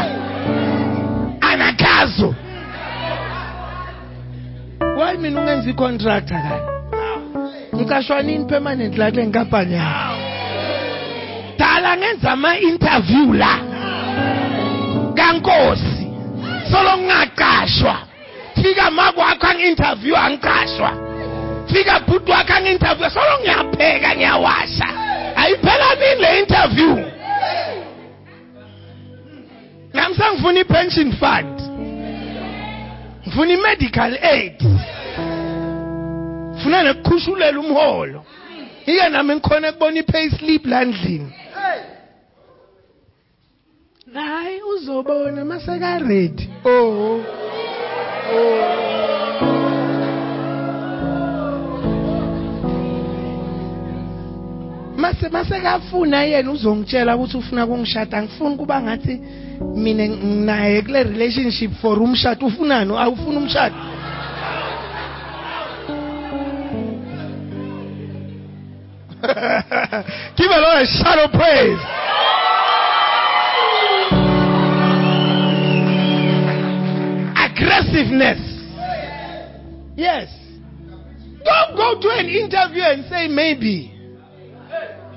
[1.41, 2.35] Anakazo.
[4.97, 6.61] Why mina ungenza icontracta kani
[7.75, 9.75] ngicashwa nini permanent la kule nkampani
[11.57, 13.59] dala ngenza ama-interview la.
[15.15, 16.07] Kankosi.
[16.71, 18.04] Solo ngingaqashwa
[18.65, 20.91] fika makwakho angi-interview angicashwa
[21.73, 24.87] fika bhuti wakho angi-interview solo ngiyapheka ngiyawasha.
[25.35, 26.95] Ayiphela nini le interview.
[29.93, 31.61] Nami sengifuna i-pension fund.
[33.27, 34.63] Ngifuna i-medical aid.
[36.53, 38.25] Ngifuna nekukhushulela umholo.
[38.85, 41.33] Ike nami ngikhona kubona i-pay slip la ndlini
[44.13, 46.49] hayi uzobona masekaredi.
[46.65, 47.23] Oh.
[54.97, 59.21] Mase masekafuna yena uzongitshela ukuthi ufuna kungishada angifuni kuba ngathi
[59.75, 63.75] mina nginaye kule relationship for umshado ufunani awufuna umshado
[70.37, 72.04] Give a Lord a shout of praise.
[77.75, 78.39] Aggressiveness.
[79.97, 80.27] Yes.
[81.43, 83.91] Don't go to an interview and say maybe.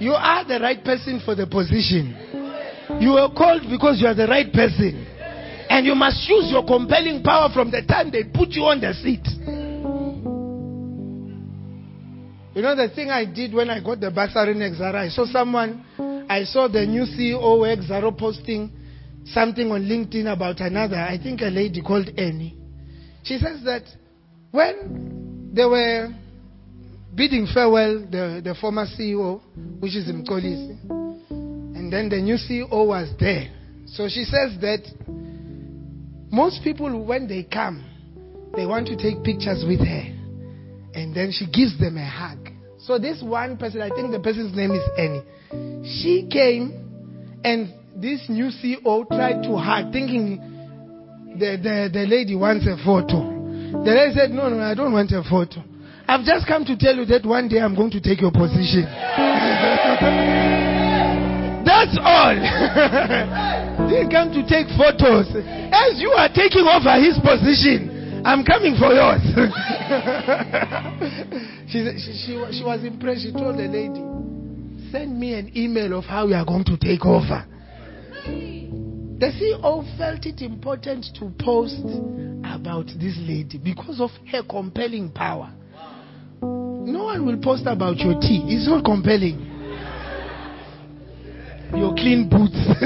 [0.00, 2.14] You are the right person for the position.
[3.00, 5.06] You were called because you are the right person.
[5.70, 8.94] And you must use your compelling power from the time they put you on the
[8.94, 9.26] seat.
[12.54, 14.96] You know the thing I did when I got the bursary in Exxaro?
[14.96, 18.72] I saw someone, I saw the new CEO Exxaro posting
[19.26, 22.56] something on LinkedIn about another, I think a lady called Annie.
[23.24, 23.82] She says that
[24.50, 26.08] when they were
[27.14, 29.40] bidding farewell, the, the former CEO,
[29.80, 30.78] which is Mxolisi,
[31.30, 33.52] and then the new CEO was there.
[33.86, 34.80] So she says that
[36.30, 37.84] most people, when they come,
[38.54, 40.14] they want to take pictures with her.
[40.94, 42.50] And then she gives them a hug.
[42.78, 45.22] So this one person, I think the person's name is Annie.
[46.00, 50.38] She came and this new CEO tried to hug, thinking
[51.34, 53.26] the, the, the lady wants a photo.
[53.82, 55.64] The lady said, No, no, I don't want a photo.
[56.06, 58.86] I've just come to tell you that one day I'm going to take your position.
[61.66, 62.38] That's all.
[63.90, 65.26] Didn't come to take photos.
[65.74, 69.20] As you are taking over his position, I'm coming for yours.
[71.68, 73.26] she, she, she, she was impressed.
[73.26, 74.00] She told the lady,
[74.94, 77.44] Send me an email of how you are going to take over.
[79.18, 81.82] The CEO felt it important to post
[82.44, 85.52] about this lady because of her compelling power.
[86.40, 88.44] No one will post about your tea.
[88.46, 89.40] It's not compelling.
[91.76, 92.54] Your clean boots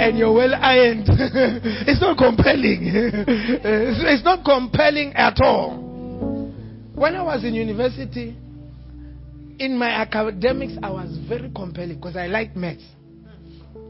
[0.00, 1.06] and your well ironed.
[1.86, 2.90] it's not compelling.
[3.62, 5.76] It's not compelling at all.
[6.94, 8.34] When I was in university,
[9.58, 12.82] in my academics, I was very compelling because I liked maths.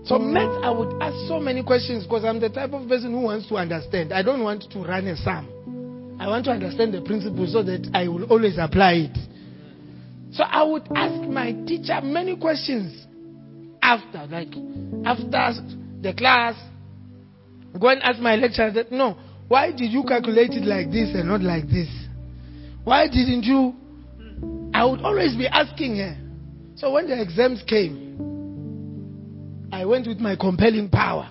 [0.05, 3.21] So maths, I would ask so many questions because I'm the type of person who
[3.21, 4.13] wants to understand.
[4.13, 6.17] I don't want to run a sum.
[6.19, 9.19] I want to understand the principle so that I will always apply it.
[10.33, 13.07] So I would ask my teacher many questions
[13.83, 14.55] after, like
[15.05, 15.63] after
[16.01, 16.55] the class.
[17.79, 19.17] Go and ask my lecturer that no,
[19.49, 21.89] why did you calculate it like this and not like this?
[22.85, 23.75] Why didn't you?
[24.73, 26.17] I would always be asking her.
[26.77, 28.10] So when the exams came,
[29.73, 31.31] I went with my compelling power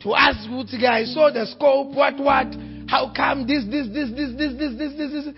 [0.00, 0.88] to ask Wutsiga.
[0.88, 2.54] I saw the scope, what, what,
[2.88, 5.34] How come this, this, this, this, this, this, this, this, this?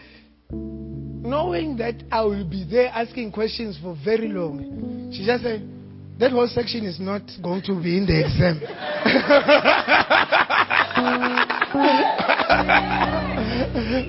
[0.51, 5.69] Knowing that I will be there asking questions for very long, she just said,
[6.19, 8.61] that whole section is not going to be in the exam.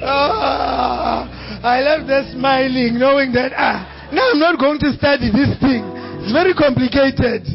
[0.02, 1.30] oh,
[1.62, 5.86] I left there smiling, knowing that ah, now I'm not going to study this thing.
[6.26, 7.46] It's very complicated.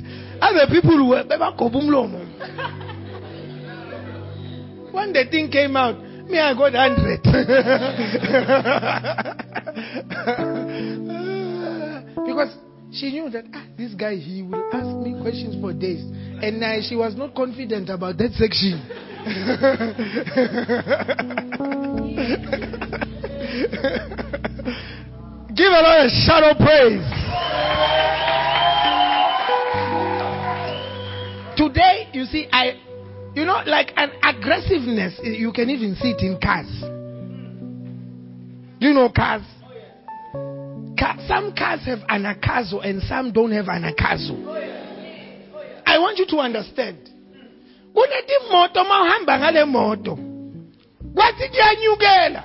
[0.40, 1.24] Other people were
[4.94, 7.22] when the thing came out, me I got hundred.
[12.26, 12.56] because
[12.92, 16.00] she knew that ah, this guy he will ask me questions for days,
[16.42, 18.80] and uh, she was not confident about that section.
[25.54, 27.02] Give a lot of shout of praise.
[31.68, 32.80] Today, you see, I,
[33.34, 36.68] you know, like an aggressiveness, eh, you can even see it in cars.
[38.80, 39.42] Do you know cars?
[41.26, 44.36] some cars have anagkazo and some don't have anagkazo.
[45.86, 46.98] I want you to understand.
[48.50, 50.18] moto ma uhamba ngale moto
[51.14, 52.44] kwathi kuyanyukela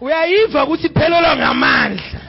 [0.00, 2.20] uyayiva ukuthi phelelwa ngamandla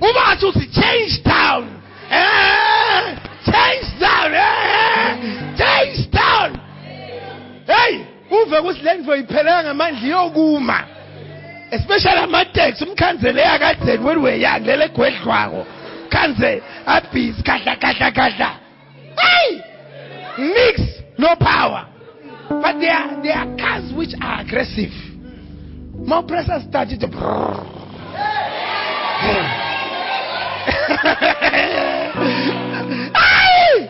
[0.00, 1.79] uma ngathi uthi change down
[2.10, 5.16] eh, change down eh,
[5.56, 6.60] change down.
[7.66, 10.84] Hey uve ukuthi le ndvo iphelelwa ngamandla iyokuma.
[11.70, 15.66] Especially amateksi umkhanzele yakadzeni when we're young lele gwedlwako.
[16.08, 18.50] Khanze abhizi kahla kahla kahla
[19.16, 19.60] hey
[20.38, 20.80] mix
[21.18, 21.86] no power.
[22.48, 24.90] But there are, there are cars which are aggressive.
[25.94, 27.06] More pressure started to
[32.20, 33.88] hey!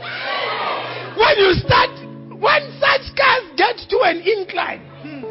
[1.17, 1.91] when you start
[2.39, 5.23] when such cars get to an incline hmm,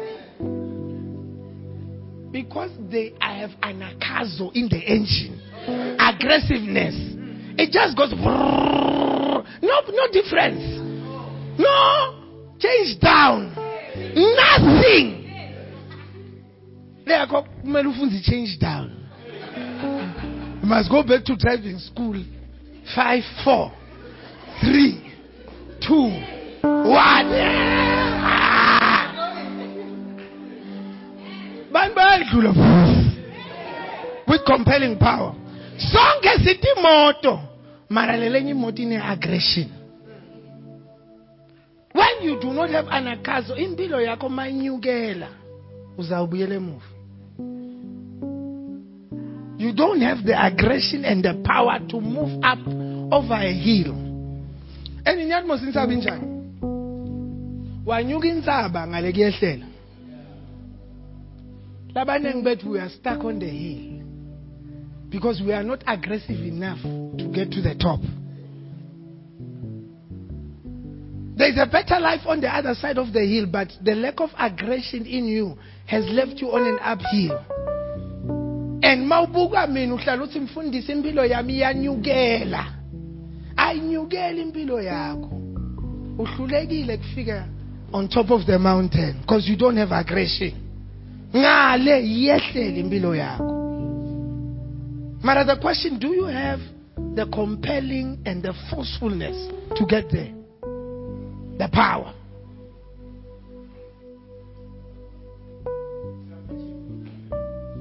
[2.30, 5.40] because they have an anagkazo in the engine,
[5.98, 6.94] aggressiveness.
[7.58, 8.12] It just goes.
[8.12, 10.62] No, no difference.
[11.58, 13.54] No change down.
[14.14, 15.20] Nothing.
[17.06, 18.96] Kumele change down.
[20.62, 22.24] You must go back to driving school.
[22.94, 23.72] Five, four,
[24.60, 25.12] three,
[25.80, 26.10] two,
[26.62, 27.30] one.
[27.32, 28.60] Ah!
[34.26, 35.34] with compelling power.
[35.76, 37.40] Sonke sitimoto
[37.88, 39.66] mara lelenye imoto ine-aggression
[41.92, 45.28] when you do not have anagkazo impilo yakho manyukela.
[45.98, 46.86] Uzawubuyela emuva
[49.60, 52.58] you don't have the aggression and the power to move up
[53.12, 53.92] over a hill.
[55.04, 56.26] And inyatmos insaba injani
[57.86, 59.66] wanyuka insaba ngale kuyehlela
[61.94, 64.02] labanengi bethu we are stuck on the hill
[65.10, 66.80] because we are not aggressive enough
[67.18, 68.00] to get to the top.
[71.36, 74.20] There is a better life on the other side of the hill but the lack
[74.20, 77.44] of aggression in you has left you on an uphill
[78.82, 82.66] and mawubuka mina uhlala uthi mfundisi impilo yami iyanyukela
[83.56, 85.30] ayinyukela impilo yakho.
[86.18, 87.44] Uhlulekile kufika
[87.92, 90.52] on top of the mountain because you don't have aggression.
[91.34, 93.56] Ngale yehlele impilo yakho.
[95.22, 96.60] Mara the question do you have
[97.14, 99.36] the compelling and the forcefulness
[99.76, 100.32] to get there?
[101.58, 102.14] The power.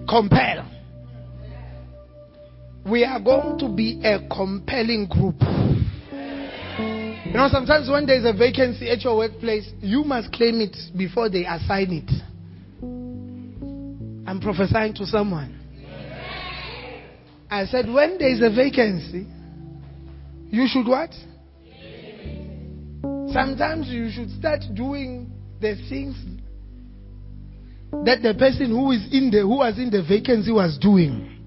[0.08, 0.79] Compel
[2.86, 5.36] we are going to be a compelling group
[7.26, 11.30] you know sometimes when there's a vacancy at your workplace you must claim it before
[11.30, 12.10] they assign it
[14.30, 15.60] I'm prophesying to someone.
[17.50, 19.26] I said, when there is a vacancy,
[20.52, 21.10] you should what?
[23.34, 26.16] Sometimes you should start doing the things
[28.06, 31.39] that the person who is in the who was in the vacancy was doing.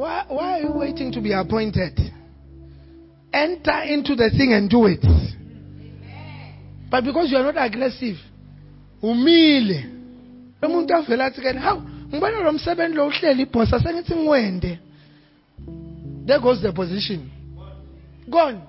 [0.00, 2.00] Why, why are you waiting to be appointed?
[3.34, 5.04] Enter into the thing and do it.
[6.90, 8.16] But because you are not aggressive,
[9.02, 9.84] umile.
[10.62, 14.78] Umuntu avela athi kena hawu ngibona lo msebenzi lo uhleli ibhosa sengithi ngiwende.
[16.26, 17.30] There goes the position.
[18.30, 18.60] Gone.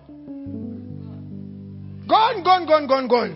[2.07, 3.35] Gone gone gone gone gone.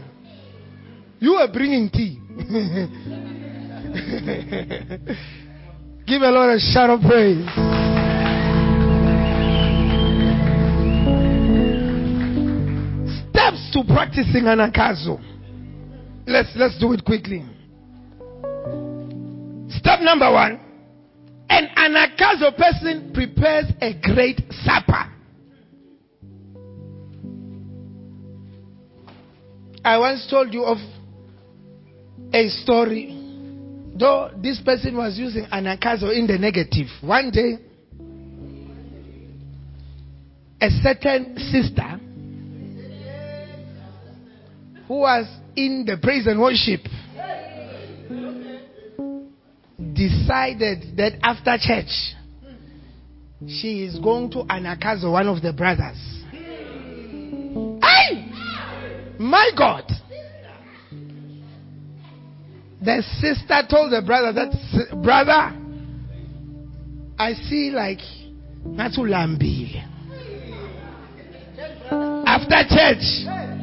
[1.21, 2.19] You are bringing tea.
[6.05, 7.84] Give a lot of shout of praise
[13.75, 15.19] to practicing anagkazo.
[16.25, 17.43] Let's let's do it quickly.
[19.67, 20.61] Step number one.
[21.49, 25.11] An anagkazo person prepares a great supper.
[29.83, 30.77] I once told you of
[32.33, 33.11] a story.
[33.99, 36.87] Though this person was using anagkazo in the negative.
[37.01, 37.59] One day,
[40.61, 41.99] a certain sister
[44.87, 45.25] who was
[45.55, 46.81] in the praise and worship
[49.93, 52.15] decided that after church
[53.47, 55.97] she is going to anagkazo one of the brothers.
[57.81, 58.31] Hey!
[59.19, 59.91] My God!
[62.81, 65.55] The sister told the brother that brother,
[67.17, 67.99] I see like
[68.65, 69.91] Natulambile.
[72.27, 73.54] After church,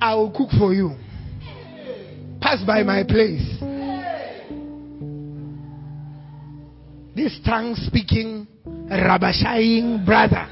[0.00, 0.96] I will cook for you.
[2.40, 3.60] Pass by my place.
[7.14, 10.46] This tongue speaking, rabashaying brother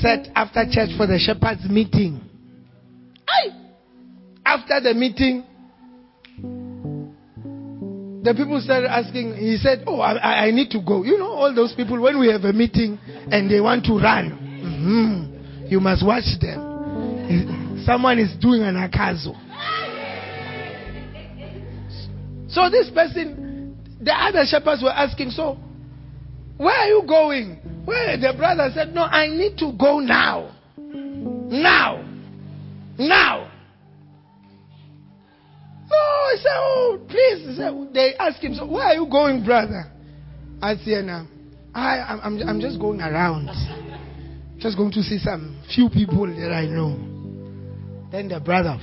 [0.00, 2.20] set after church for the shepherd's meeting.
[4.44, 5.44] After the meeting,
[8.22, 9.36] the people started asking.
[9.36, 11.04] He said, Oh, I, I, need to go.
[11.04, 14.38] You know, all those people, when we have a meeting and they want to run,
[14.62, 15.31] mm-hmm,
[15.72, 17.82] you must watch them.
[17.84, 19.34] Someone is doing an akazo.
[22.48, 25.56] So this person, the other shepherds were asking, So,
[26.58, 27.56] where are you going?
[27.86, 28.18] Where?
[28.18, 30.54] The brother said, No, I need to go now.
[30.76, 32.04] Now.
[32.98, 33.50] Now.
[35.90, 37.56] Oh, he said, Oh, please.
[37.56, 39.90] Said, they asked him, So, where are you going, brother?
[40.60, 41.26] I said, now,
[41.74, 43.48] I, I'm, I'm just going around.
[44.62, 46.94] Just going to see some few people that I know.
[48.12, 48.78] Then the brother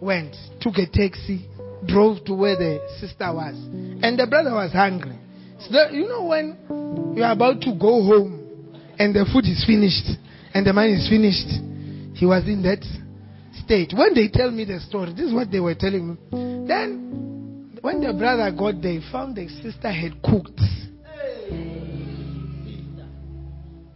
[0.00, 1.48] went, took a taxi,
[1.86, 3.54] drove to where the sister was.
[4.02, 5.16] And the brother was hungry.
[5.60, 9.62] So the, you know when you are about to go home and the food is
[9.64, 10.18] finished
[10.52, 11.46] and the man is finished,
[12.18, 12.82] he was in that
[13.62, 13.92] state.
[13.96, 16.16] When they tell me the story, this is what they were telling me.
[16.66, 20.58] Then, when the brother got there, he found the sister had cooked.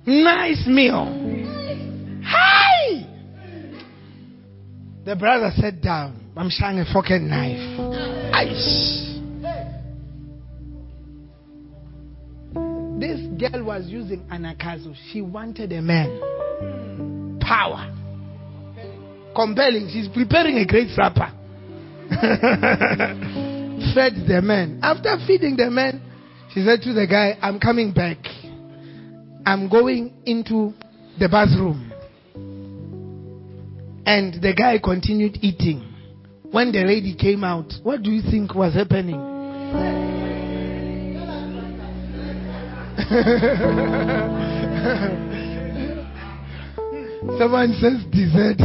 [0.06, 1.06] Nice meal.
[2.24, 3.06] Hi!
[5.04, 6.30] The brother sat down.
[6.36, 7.80] I'm showing a fucking knife.
[8.34, 9.08] Ice.
[12.98, 14.94] This girl was using anagkazo.
[15.10, 17.38] She wanted a man.
[17.40, 17.92] Power
[19.34, 19.88] compelling.
[19.92, 21.32] She's preparing a great supper.
[23.94, 24.80] Fed the man.
[24.82, 26.00] After feeding the man,
[26.52, 28.18] she said to the guy, I'm coming back.
[29.44, 30.72] I'm going into
[31.18, 31.92] the bathroom.
[34.06, 35.88] And the guy continued eating.
[36.50, 39.20] When the lady came out, what do you think was happening?
[47.38, 48.58] Someone says dessert.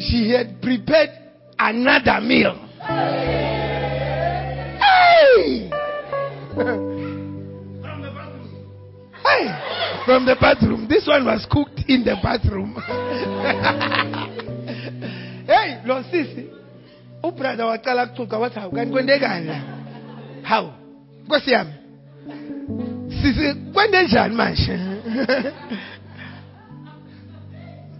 [0.00, 1.10] she had prepared
[1.58, 2.56] another meal.
[9.24, 10.04] Hey!
[10.04, 10.86] From the bathroom.
[10.88, 12.74] This one was cooked in the bathroom.
[15.46, 16.46] hey, lo sisi.
[17.22, 19.60] Ubrada waqala kucuka wathi awukani kwendekani la?
[20.42, 20.72] How?
[21.26, 21.72] Nkosi yami.
[23.08, 24.78] Sisi kwendenjani manje?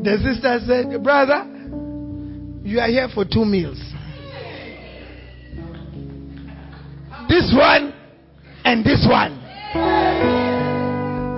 [0.01, 1.45] The sister said, Brother,
[2.63, 3.81] you are here for two meals.
[7.29, 7.93] This one
[8.69, 9.33] and this one.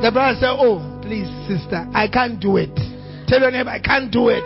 [0.02, 2.74] The brother said, Oh, please, sister, I can't do it.
[3.28, 4.42] Tell your neighbor, I can't do it.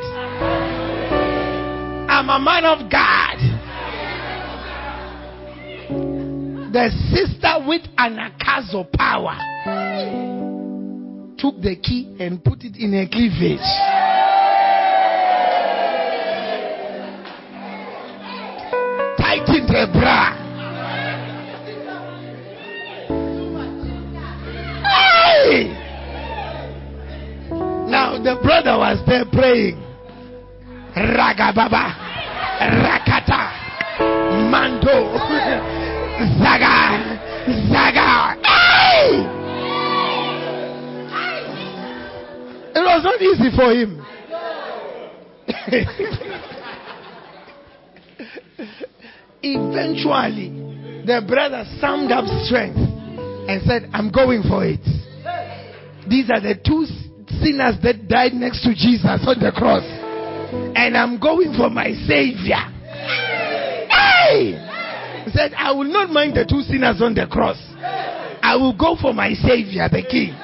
[2.11, 3.39] I'm a man of God.
[6.75, 9.39] The sister with anagkazo power
[11.39, 13.65] took the key and put it in a cleavage.
[19.17, 20.34] Tightened her bra.
[28.25, 29.77] The brother was there praying.
[30.97, 31.93] Ragababa,
[32.59, 33.53] Rakata,
[34.51, 35.13] Mando,
[36.41, 37.21] Zaga,
[37.69, 38.41] Zaga.
[38.43, 39.29] Hey!
[42.75, 44.01] It was not easy for him.
[49.43, 50.49] Eventually,
[51.05, 54.81] The brother summed up strength and said, I'm going for it.
[56.09, 56.87] These are the two
[57.43, 59.85] sinners that died next to Jesus on the cross.
[60.77, 62.63] And I'm going for my Savior.
[63.91, 64.59] Hey!
[65.25, 67.59] He said, I will not mind the two sinners on the cross.
[68.43, 70.35] I will go for my Savior, the King.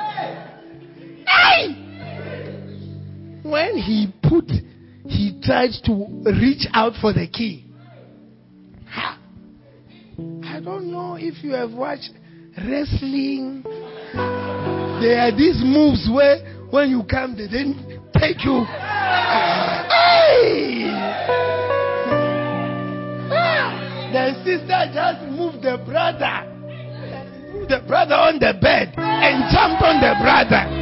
[1.27, 1.77] Hey!
[3.43, 4.51] When he put,
[5.07, 5.93] he tried to
[6.41, 7.67] reach out for the key.
[10.61, 12.11] I don't know if you have watched
[12.59, 13.63] wrestling.
[14.13, 18.65] There are these moves where when you come, they didn't take you.
[18.65, 20.21] Hey!
[24.13, 26.47] The sister just moved the brother.
[27.53, 30.81] Moved the brother on the bed and jumped on the brother.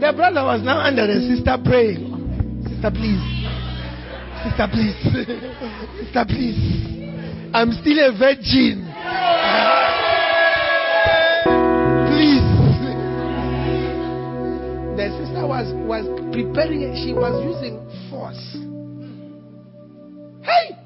[0.00, 2.62] The brother was now under the sister praying.
[2.70, 3.20] Sister, please.
[4.44, 4.94] Sister, please.
[6.04, 7.50] Sister, please.
[7.52, 8.87] I'm still a virgin.
[12.08, 12.42] Please.
[14.96, 17.78] The sister was, was preparing, she was using
[18.10, 18.56] force.
[20.42, 20.76] Hey!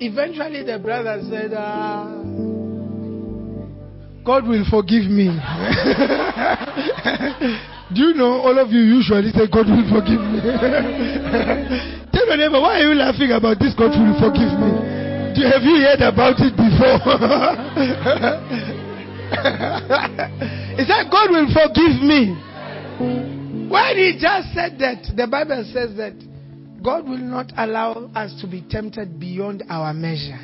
[0.00, 2.06] Eventually, the brother said, uh,
[4.24, 5.26] God will forgive me.
[7.94, 10.40] Do you know all of you usually say, God will forgive me?
[12.12, 13.74] Tell your neighbor, why are you laughing about this?
[13.74, 14.97] God will forgive me.
[15.38, 16.98] Do, have you heard about it before?
[20.76, 22.34] he said, God will forgive me.
[23.70, 26.14] When he just said that, the Bible says that
[26.82, 30.40] God will not allow us to be tempted beyond our measure.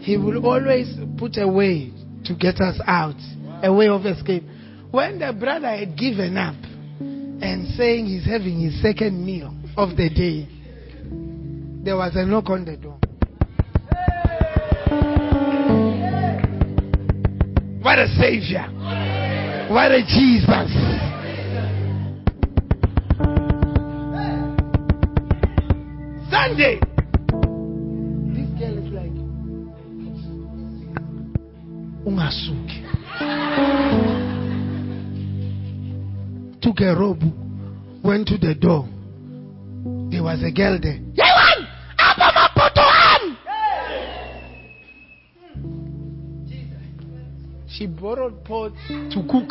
[0.00, 0.88] He will always
[1.18, 1.92] put a way
[2.24, 3.20] to get us out,
[3.62, 4.44] a way of escape.
[4.90, 6.56] When the brother had given up,
[6.98, 10.48] and saying he's having his second meal of the day,
[11.84, 12.98] there was a knock on the door.
[17.82, 18.68] What a savior!
[19.70, 20.70] What a Jesus!
[26.30, 26.78] Sunday!
[28.34, 29.16] This girl is like
[32.04, 32.78] Ungasuki.
[36.60, 37.22] took a robe,
[38.04, 38.86] went to the door.
[40.10, 41.00] There was a girl there.
[47.80, 49.50] She borrowed pots to cook.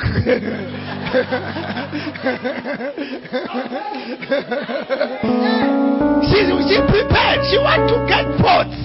[6.30, 7.42] she, she prepared.
[7.50, 8.78] She went to get pots.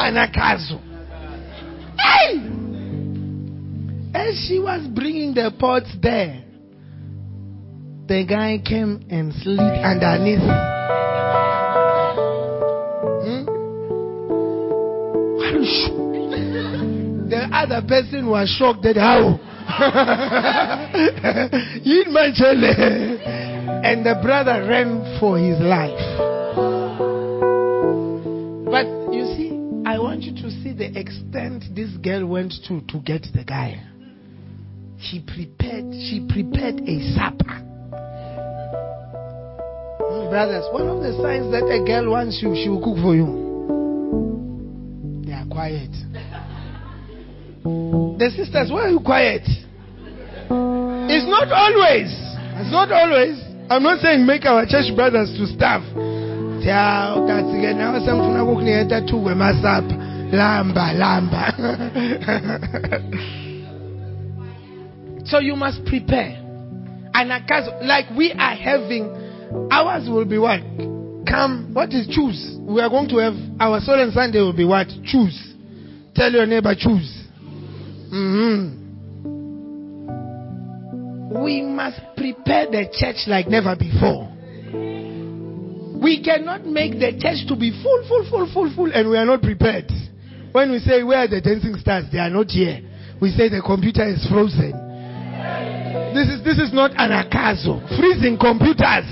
[0.00, 0.80] Anagkazo.
[1.98, 2.40] Hey!
[4.14, 6.42] As she was bringing the pots there,
[8.06, 10.40] the guy came and slid underneath.
[15.92, 15.97] Hmm?
[17.66, 19.38] The other person was shocked that how.
[21.84, 22.64] You imagine
[23.84, 25.98] and the brother ran for his life.
[28.64, 29.50] But you see,
[29.86, 33.82] I want you to see the extent this girl went to to get the guy.
[35.00, 37.64] She prepared, she prepared a supper.
[40.30, 43.46] Brothers, one of the signs that a girl wants you, she will cook for you.
[45.24, 45.90] They are quiet.
[48.18, 49.42] The sisters, why are you quiet?
[49.46, 52.10] It's not always.
[52.58, 53.38] It's not always.
[53.70, 55.82] I'm not saying make our church brothers to starve.
[60.34, 61.54] Lamba, lamba.
[65.28, 66.42] So you must prepare.
[67.12, 67.28] And
[67.82, 69.04] like we are having,
[69.70, 70.60] ours will be what?
[71.28, 72.56] Come, what is choose?
[72.62, 74.88] We are going to have our and Sunday will be what?
[75.04, 75.54] Choose.
[76.14, 77.17] Tell your neighbor, choose.
[78.12, 78.88] Mm-hmm.
[81.44, 84.32] We must prepare the church like never before.
[86.00, 89.26] We cannot make the church to be full, full, full, full, full, and we are
[89.26, 89.90] not prepared.
[90.52, 92.06] When we say, Where are the dancing stars?
[92.10, 92.80] They are not here.
[93.20, 94.72] We say the computer is frozen.
[96.14, 97.82] This is this is not an akazo.
[97.98, 99.04] Freezing computers.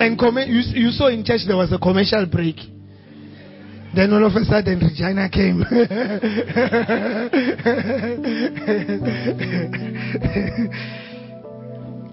[0.00, 2.56] And com- you, you saw in church there was a commercial break.
[3.94, 5.62] Then all of a sudden Regina came.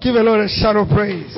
[0.00, 1.34] Give a Lord a shout of praise.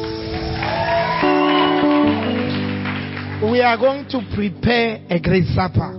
[3.50, 5.92] We are going to prepare a great supper.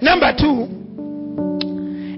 [0.00, 0.66] Number two,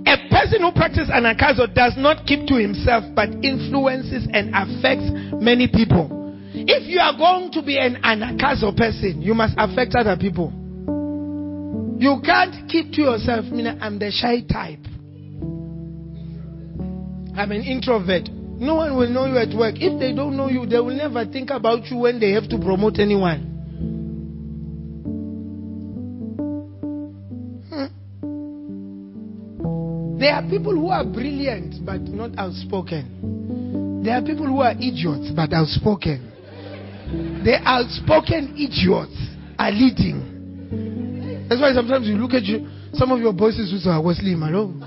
[0.05, 5.09] a person who practices anagkazo does not keep to himself but influences and affects
[5.41, 6.09] many people.
[6.53, 10.53] If you are going to be an anagkazo person, you must affect other people.
[12.05, 13.47] You can't keep to yourself.
[13.47, 14.85] I mean, I'm the shy type.
[17.35, 18.29] I'm an introvert.
[18.29, 19.77] No one will know you at work.
[19.79, 22.59] If they don't know you, they will never think about you when they have to
[22.59, 23.41] promote anyone.
[27.71, 27.87] Hmm.
[30.19, 34.03] There are people who are brilliant but not outspoken.
[34.05, 36.31] There are people who are idiots but outspoken.
[37.45, 39.17] The outspoken idiots
[39.59, 40.34] are leading.
[41.49, 44.35] That's why sometimes you look at you, some of your bosses who say, ah, Wesley,
[44.35, 44.81] my own.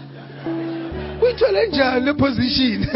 [1.22, 1.74] We challenge
[2.06, 2.86] the position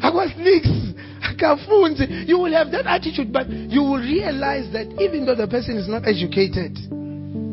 [0.00, 2.28] akwasinicks akafunzi.
[2.28, 5.88] You will have that attitude but you will realize that even though the person is
[5.88, 6.78] not educated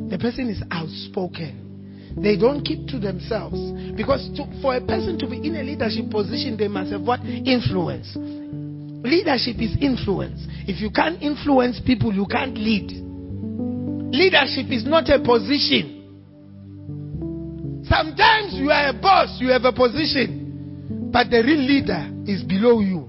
[0.10, 2.16] the person is outspoken.
[2.16, 3.58] They don't keep to themselves
[3.98, 7.20] because to, for a person to be in a leadership position they must have what?
[7.26, 8.16] Influence.
[9.04, 10.46] Leadership is influence.
[10.70, 13.05] If you can't influence people you can't lead
[14.16, 15.96] leadership is not a position
[17.88, 22.80] Sometimes you are a boss, you have a position, but the real leader is below
[22.80, 23.08] you.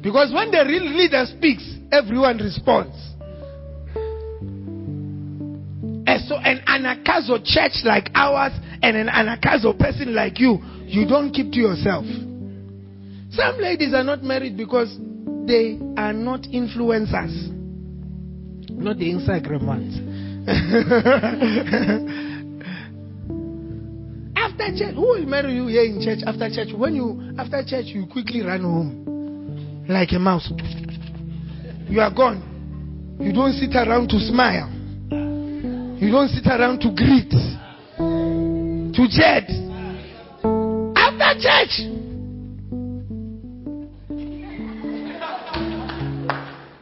[0.00, 1.62] Because when the real leader speaks,
[1.92, 2.96] everyone responds.
[6.08, 8.52] And so, an anagkazo church like ours
[8.82, 12.06] and an anagkazo person like you, you don't keep to yourself.
[13.30, 14.96] Some ladies are not married because
[15.46, 17.52] they are not influencers,
[18.70, 20.09] not the Instagram ones.
[24.36, 26.72] After church, who will marry you here in church after church?
[26.76, 30.52] When you after church you quickly run home like a mouse.
[31.88, 32.42] You are gone.
[33.20, 34.68] You don't sit around to smile.
[36.00, 37.30] You don't sit around to greet,
[38.94, 39.44] to chat.
[40.96, 41.80] After church,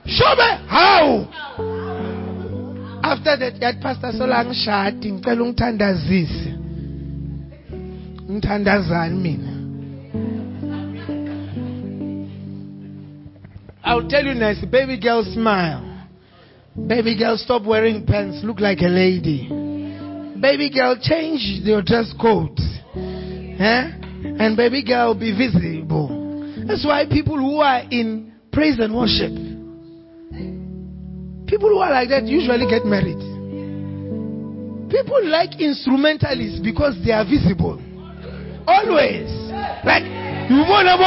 [0.06, 1.26] show me how.
[3.08, 6.58] After that, that pastor so long shouting, ngicela ungithandazise
[8.30, 9.52] ngithandazani mina
[13.82, 14.70] I'll tell you next.
[14.70, 16.04] baby girl smile
[16.86, 19.48] baby girl stop wearing pants look like a lady
[20.38, 22.60] baby girl change your dress code
[22.94, 23.90] eh?
[24.38, 29.47] and baby girl be visible that's why people who are in praise and worship
[31.48, 33.18] people who are like that usually get married
[34.90, 37.82] people like instrumentalists because they are visible
[38.68, 39.30] Always.
[39.82, 40.04] Like,
[40.50, 40.98] you want to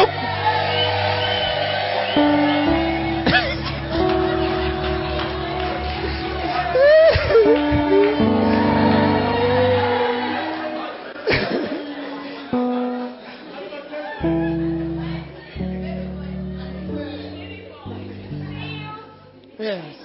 [19.59, 20.01] Yes.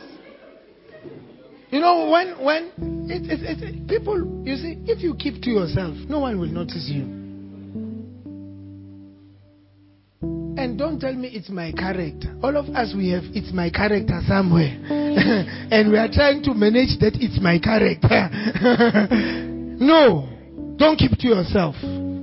[1.71, 2.64] You know, when when
[3.11, 6.89] it, it, it, people, you see, if you keep to yourself, no one will notice
[6.89, 7.03] you.
[10.59, 12.35] And don't tell me it's my character.
[12.43, 14.79] All of us, we have it's my character somewhere.
[14.89, 18.31] and we are trying to manage that it's my character.
[19.81, 20.29] no,
[20.77, 21.75] don't keep to yourself.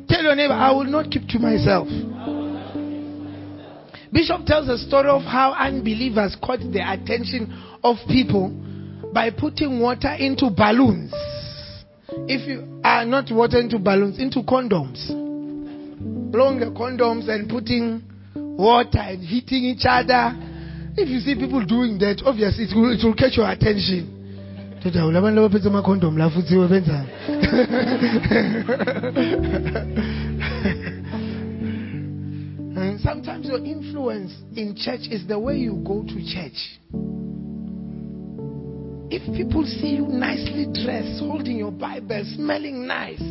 [0.08, 1.88] Tell your neighbor, I will not keep to myself.
[4.12, 7.52] Bishop tells a story of how unbelievers caught the attention
[7.84, 8.54] of people
[9.14, 11.14] by putting water into balloons.
[12.28, 15.08] If you are not water into balloons, into condoms.
[16.32, 18.04] Blowing the condoms and putting
[18.36, 20.34] water and hitting each other.
[20.96, 24.20] If you see people doing that, obviously it will, it will catch your attention.
[33.00, 36.80] sometimes your influence in church is the way you go to church.
[39.16, 43.22] If people see you nicely dressed, holding your Bible, smelling nice,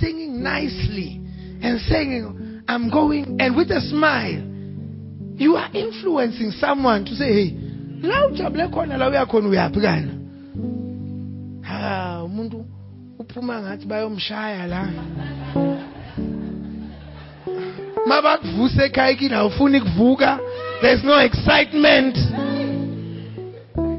[0.00, 1.20] singing nicely,
[1.60, 4.40] and saying, I'm going, and with a smile,
[5.36, 7.50] you are influencing someone to say, hey,
[8.00, 10.12] la ujabule khona la uyakhona uyaphi kana
[11.62, 12.64] ha umuntu
[13.18, 14.82] uphuma ngathi bayomshaya la.
[18.06, 20.38] Mabakuvuse ekhaya kini awufuni kuvuka.
[20.80, 22.16] There's no excitement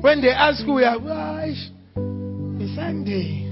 [0.02, 0.88] when they ask who you
[2.60, 3.48] it's Sunday.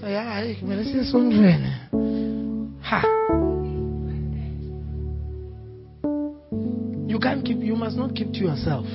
[0.00, 1.72] so ya hayi kumele siye esondweni
[2.80, 3.02] ha
[7.08, 8.86] You can't keep, you must not keep to yourself.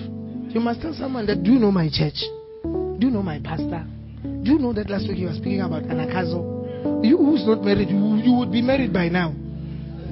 [0.50, 2.18] You must tell someone that, do you know my church?
[2.64, 3.86] Do you know my pastor?
[4.24, 7.06] Do you know that last week you were speaking about Anagkazo?
[7.06, 9.36] You who's not married, you, you would be married by now.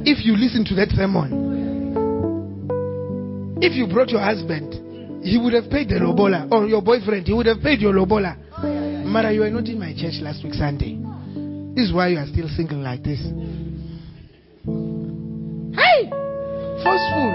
[0.06, 1.56] If you listen to that sermon.
[3.60, 4.85] If you brought your husband,
[5.26, 6.48] he would have paid the lobola.
[6.52, 8.38] Or your boyfriend, he would have paid your lobola.
[9.06, 11.02] Mara, you were not in my church last week Sunday.
[11.74, 13.20] This is why you are still single like this.
[15.74, 16.10] Hey!
[16.86, 17.32] Forceful.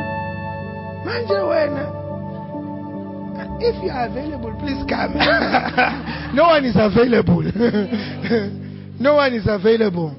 [3.63, 5.15] If you are available, please come.
[6.35, 7.43] no one is available.
[9.01, 10.15] no one is available.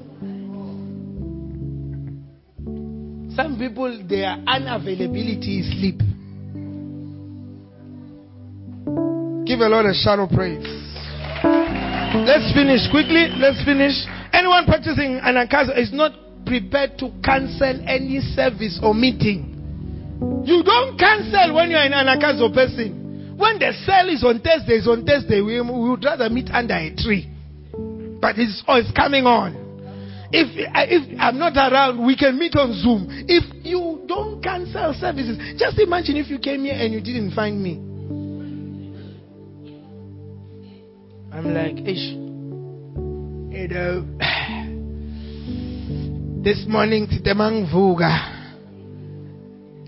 [3.34, 6.11] Some people, their unavailability is sleep.
[9.52, 10.64] Give a lot of shadow praise.
[12.24, 13.28] Let's finish quickly.
[13.36, 13.92] Let's finish.
[14.32, 19.52] Anyone practicing anagkazo is not prepared to cancel any service or meeting.
[20.48, 23.36] You don't cancel when you're an anagkazo person.
[23.36, 25.42] When the cell is on Thursday, it's on Thursday.
[25.42, 27.28] We, we would rather meet under a tree.
[28.22, 29.52] But it's, oh, it's coming on.
[30.32, 33.04] If, uh, if I'm not around, we can meet on Zoom.
[33.28, 37.62] If you don't cancel services, just imagine if you came here and you didn't find
[37.62, 37.91] me.
[41.32, 42.12] I'm like, ish.
[43.52, 44.04] You know,
[46.44, 48.12] this morning titemang vuga.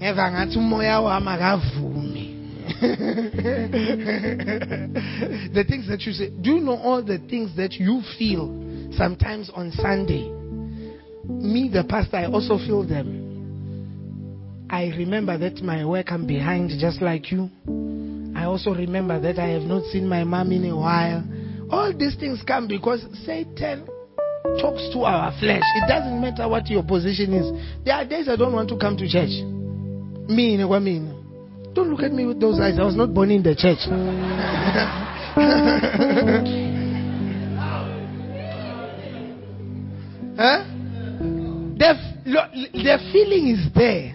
[0.00, 2.24] Eva ngathi umoya wami akavumi.
[5.52, 8.48] the things that you say, do you know all the things that you feel
[8.96, 10.30] sometimes on Sunday?
[11.28, 14.66] Me, the pastor, I also feel them.
[14.70, 17.50] I remember that my work I'm behind just like you.
[18.34, 21.22] I also remember that I have not seen my mom in a while.
[21.74, 23.84] All these things come because Satan
[24.60, 25.64] talks to our flesh.
[25.74, 27.50] It doesn't matter what your position is.
[27.84, 29.42] There are days I don't want to come to church.
[30.30, 31.72] Me, I mean?
[31.74, 32.78] Don't look at me with those eyes.
[32.78, 33.78] I was not born in the church.
[40.38, 40.62] huh?
[41.76, 41.98] The,
[42.72, 44.14] the feeling is there,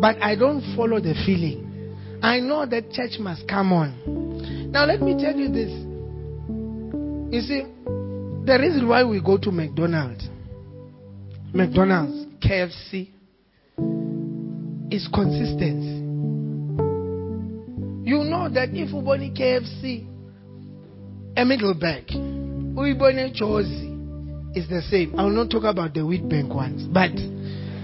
[0.00, 1.94] but I don't follow the feeling.
[2.24, 4.72] I know that church must come on.
[4.72, 5.87] Now, let me tell you this.
[7.30, 10.26] You see, the reason why we go to McDonald's,
[11.52, 13.10] McDonald's, KFC,
[14.90, 15.98] is consistency.
[18.08, 20.06] You know that if we buy KFC,
[21.36, 21.74] a middle
[22.94, 23.94] buy a Josie,
[24.54, 25.14] is the same.
[25.18, 27.10] I will not talk about the Witbank ones, but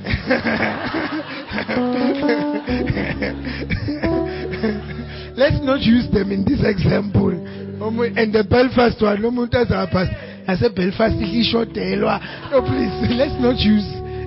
[5.36, 7.43] let's not use them in this example.
[7.88, 10.08] And the Belfast one, no muntaz pass.
[10.46, 13.84] I said Belfast is short No, please, let's not use.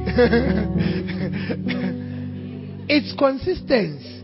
[2.89, 4.23] it's consistency.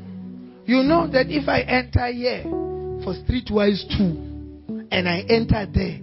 [0.65, 2.43] You know that if I enter here
[3.03, 4.17] for streetwise two,
[4.91, 5.99] and I enter there,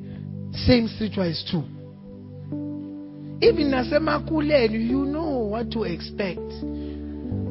[0.67, 1.63] same streetwise two.
[3.43, 6.41] Even nasemakuleni, you know what to expect.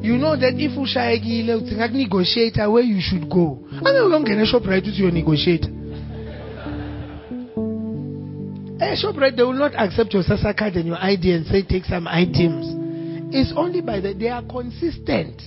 [0.02, 3.58] You know that if ushayekile uthi negotiator where you should go.
[3.84, 5.80] Ake uyongena eShoprite uthi.
[8.80, 11.62] A eh, Shoprite they will not accept your SASSA card and your ID and say
[11.62, 12.66] take some items.
[13.30, 15.42] It's only by that they are consistent.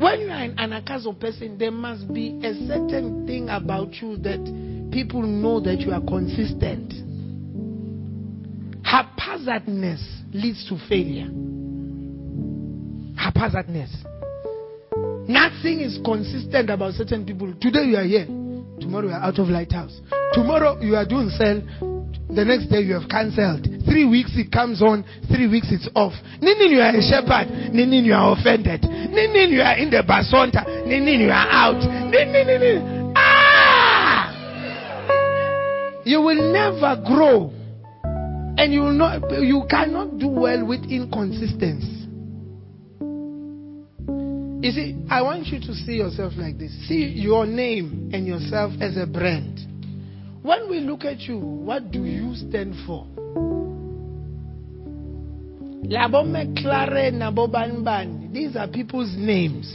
[0.00, 4.88] When you are an anagkazo person, there must be a certain thing about you that
[4.90, 6.92] people know that you are consistent.
[8.82, 10.02] Haphazardness
[10.32, 11.30] leads to failure.
[13.20, 13.90] Haphazardness.
[15.28, 17.52] Nothing is consistent about certain people.
[17.60, 18.24] Today you are here.
[18.80, 20.00] Tomorrow you are out of lighthouse.
[20.32, 21.60] Tomorrow you are doing cell.
[22.34, 23.68] The next day you have cancelled.
[23.84, 25.04] Three weeks it comes on.
[25.28, 26.14] Three weeks it's off.
[26.40, 27.52] Ninin you are a shepherd.
[27.76, 28.80] Ninin you are offended.
[28.88, 30.64] Ninin you are in the basonta.
[30.88, 31.76] Ninin you are out.
[31.76, 33.12] Ninin, ninin.
[33.16, 34.32] Ah!
[36.06, 37.52] You will never grow
[38.56, 41.99] and you will not you cannot do well with inconsistency.
[44.62, 46.70] You see, I want you to see yourself like this.
[46.86, 49.58] See your name and yourself as a brand.
[50.42, 53.06] When we look at you, what do you stand for?
[55.88, 59.66] Labo Banban, these are people's names.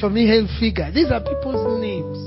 [0.00, 2.18] Tommy Hilfiger, these are people's names.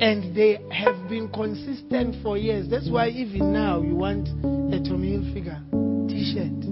[0.00, 2.70] And they have been consistent for years.
[2.70, 5.60] That's why even now you want a Tommy Hilfiger
[6.08, 6.69] t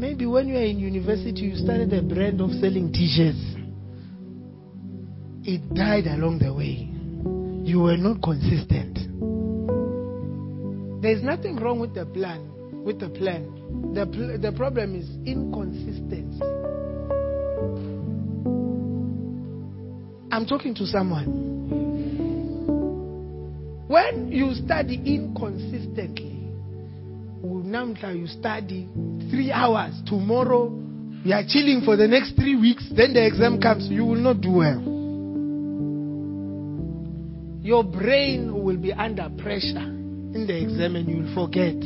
[0.00, 3.36] Maybe when you were in university, you started a brand of selling t shirts.
[5.46, 6.88] It died along the way.
[7.68, 8.94] You were not consistent.
[11.02, 12.50] There's nothing wrong with the plan.
[12.82, 13.92] With the plan.
[13.92, 16.40] The, pl- the problem is inconsistency.
[20.32, 21.26] I'm talking to someone.
[23.86, 26.40] When you study inconsistently,
[27.42, 28.88] now you study
[29.30, 29.94] three hours.
[30.06, 30.70] Tomorrow,
[31.24, 32.84] you are chilling for the next three weeks.
[32.94, 33.88] Then the exam comes.
[33.88, 34.80] You will not do well.
[37.62, 41.76] Your brain will be under pressure in the exam and you will forget.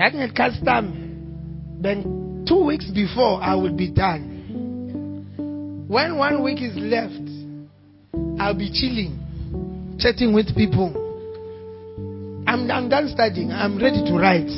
[0.00, 1.78] I can custom.
[1.80, 5.86] Then two weeks before, I will be done.
[5.88, 7.28] When one week is left,
[8.40, 9.24] I'll be chilling
[9.98, 10.94] chatting with people.
[12.46, 13.50] I'm, I'm done studying.
[13.50, 14.48] I'm ready to write.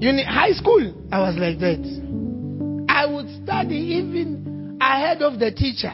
[0.00, 2.86] Uni- high school, I was like that.
[2.88, 5.92] I would study even ahead of the teacher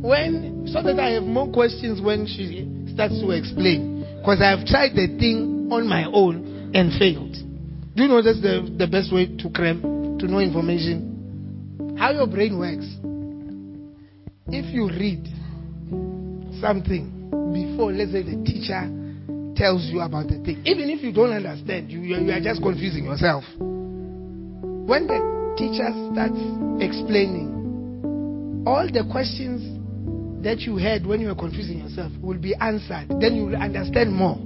[0.00, 4.06] when so that I have more questions when she starts to explain.
[4.18, 7.34] Because I have tried the thing on my own and failed.
[7.94, 11.96] Do you know that's the, the best way to cram, to know information?
[11.98, 12.86] How your brain works.
[14.48, 15.26] If you read,
[16.60, 17.10] something
[17.52, 18.86] before, let's say, the teacher
[19.56, 20.62] tells you about the thing.
[20.64, 23.44] Even if you don't understand, you, you are just confusing yourself.
[23.58, 25.18] When the
[25.58, 26.38] teacher starts
[26.78, 29.64] explaining, all the questions
[30.44, 33.08] that you had when you were confusing yourself will be answered.
[33.20, 34.38] Then you will understand more.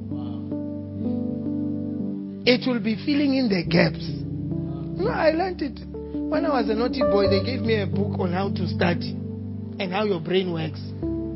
[2.46, 4.06] It will be filling in the gaps.
[4.96, 5.78] No, I learned it.
[6.30, 9.12] When I was a naughty boy, they gave me a book on how to study
[9.78, 10.80] and how your brain works.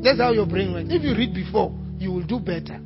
[0.03, 0.89] That's how your brain works.
[0.89, 2.79] If you read before, you will do better.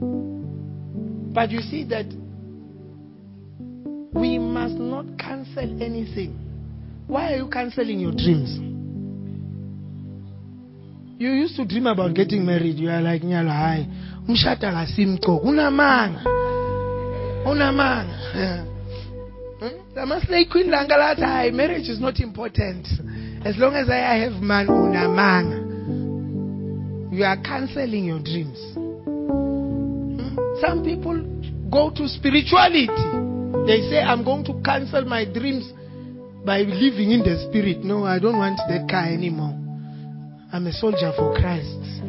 [0.00, 2.06] But you see that
[4.12, 6.38] we must not cancel anything.
[7.06, 8.58] Why are you canceling your dreams?
[11.18, 12.76] You used to dream about getting married.
[12.76, 13.86] You are like, Nyala, hi.
[14.28, 15.42] Umshata la simko.
[15.44, 16.24] Unamanga.
[17.46, 18.64] Unamanga.
[19.58, 19.74] Hmm?
[21.56, 22.86] Marriage is not important.
[23.44, 25.64] As long as I have man, unamanga.
[27.12, 28.56] You are canceling your dreams.
[30.60, 31.22] Some people
[31.70, 32.88] go to spirituality.
[33.66, 35.72] They say, I'm going to cancel my dreams
[36.44, 37.84] by living in the spirit.
[37.84, 39.54] No, I don't want that car anymore.
[40.52, 42.02] I'm a soldier for Christ.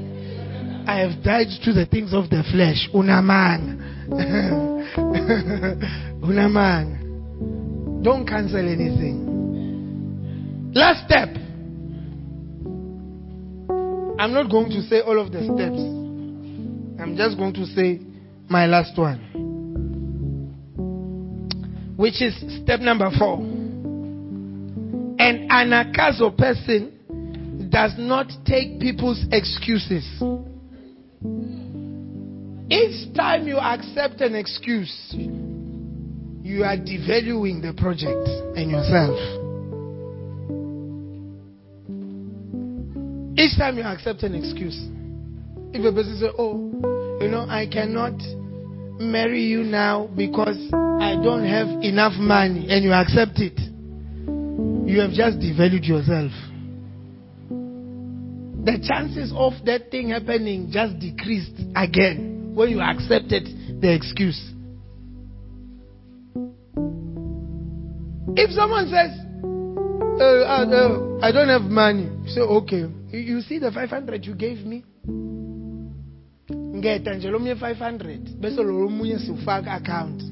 [0.88, 2.90] I have died to the things of the flesh.
[2.94, 3.78] Unaman.
[6.24, 8.02] Unaman.
[8.02, 9.28] Don't cancel anything.
[10.74, 11.30] Last step.
[14.18, 15.80] I'm not going to say all of the steps.
[17.00, 18.00] I'm just going to say
[18.50, 19.20] my last one,
[21.96, 23.38] which is step number four.
[25.20, 30.04] An anagkazo person does not take people's excuses.
[32.72, 38.28] Each time you accept an excuse, you are devaluing the project
[38.58, 39.20] and yourself.
[43.38, 44.78] Each time you accept an excuse,
[45.74, 48.14] if a person says, Oh, you know, I cannot
[49.00, 53.60] marry you now because I don't have enough money, and you accept it,
[54.90, 56.32] you have just devalued yourself.
[58.66, 63.46] The chances of that thing happening just decreased again when you accepted
[63.82, 64.40] the excuse.
[68.36, 69.12] If someone says,
[70.20, 72.86] uh, uh, uh, I don't have money, you say, okay.
[73.12, 74.84] You see the 500 you gave me?
[76.54, 80.24] Ngeta nje lomnye 500 bese lo omunye siwufaka account.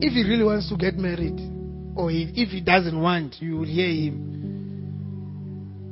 [0.00, 1.40] If he really wants to get married
[1.94, 4.36] or if he doesn't want you will hear him.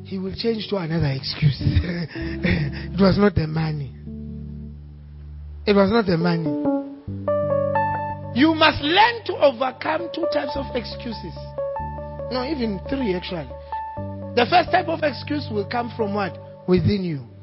[0.04, 1.60] He will change to another excuse.
[1.62, 3.94] It was not the money.
[5.66, 6.74] It was not the money.
[8.38, 11.34] You must learn to overcome two types of excuses.
[12.30, 13.48] No even three actually.
[14.36, 16.36] The first type of excuse will come from what?
[16.68, 17.33] Within you.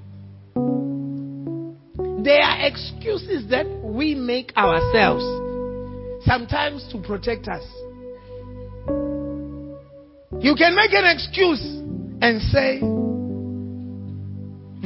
[2.23, 5.23] There are excuses that we make ourselves,
[6.25, 7.63] sometimes to protect us.
[10.39, 11.61] You can make an excuse
[12.21, 12.79] and say,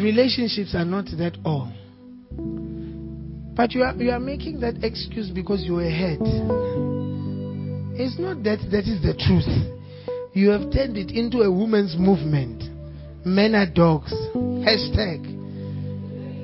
[0.01, 1.71] relationships are not that all.
[3.55, 6.19] But you are, you are making that excuse because you're hurt.
[7.97, 9.47] It's not that that is the truth.
[10.33, 12.63] You have turned it into a women's movement.
[13.25, 14.11] Men are dogs.
[14.35, 15.23] Hashtag.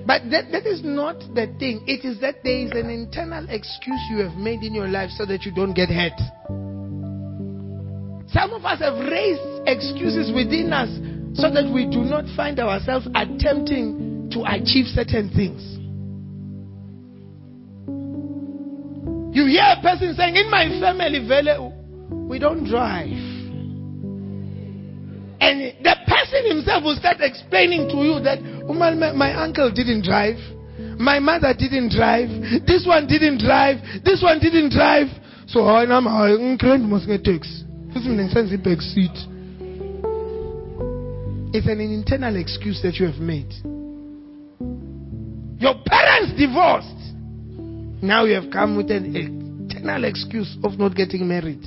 [0.05, 1.83] But that, that is not the thing.
[1.87, 5.25] It is that there is an internal excuse you have made in your life so
[5.25, 6.17] that you don't get hurt.
[8.31, 10.89] Some of us have raised excuses within us
[11.37, 15.61] so that we do not find ourselves attempting to achieve certain things.
[19.35, 21.19] You hear a person saying, In my family,
[22.27, 23.31] we don't drive.
[25.41, 28.39] And the person himself will start explaining to you that
[28.73, 30.37] my, my uncle didn't drive.
[30.99, 32.29] My mother didn't drive.
[32.65, 33.77] This one didn't drive.
[34.03, 35.07] This one didn't drive.
[35.47, 36.89] So I am a grand
[38.49, 39.11] get back seat.
[41.53, 43.51] It's an internal excuse that you have made.
[45.59, 47.13] Your parents divorced.
[48.01, 51.61] Now you have come with an internal excuse of not getting married.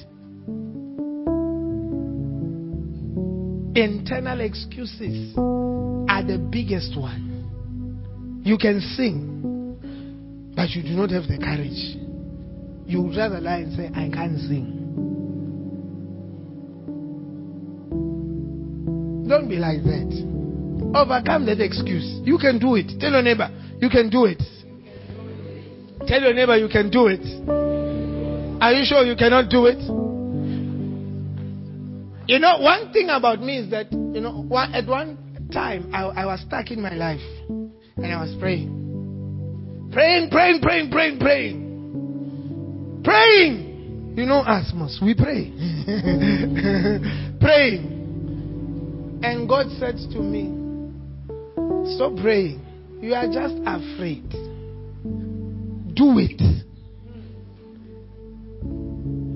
[3.77, 8.41] Internal excuses are the biggest one.
[8.45, 11.99] You can sing, but you do not have the courage.
[12.87, 14.81] You would rather lie and say, I can't sing.
[19.29, 20.95] Don't be like that.
[20.95, 22.21] Overcome that excuse.
[22.23, 23.01] You can do it.
[23.01, 23.51] Tell your neighbor,
[23.81, 24.43] you can do it.
[26.07, 27.25] Tell your neighbor, you can do it.
[28.63, 30.04] Are you sure you cannot do it?
[32.27, 36.25] You know, one thing about me is that, you know, at one time I, I
[36.27, 39.91] was stuck in my life and I was praying.
[39.93, 43.03] Praying, praying, praying, praying, praying.
[43.05, 44.15] Praying.
[44.17, 45.53] You know Asmus, we pray.
[47.41, 49.21] praying.
[49.23, 50.63] And God said to me,
[51.97, 52.65] Stop praying.
[53.03, 54.31] You are just afraid.
[55.95, 56.39] Do it.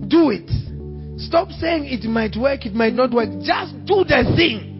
[0.08, 0.77] Do it.
[1.18, 3.28] Stop saying it might work, it might not work.
[3.42, 4.76] Just do the thing.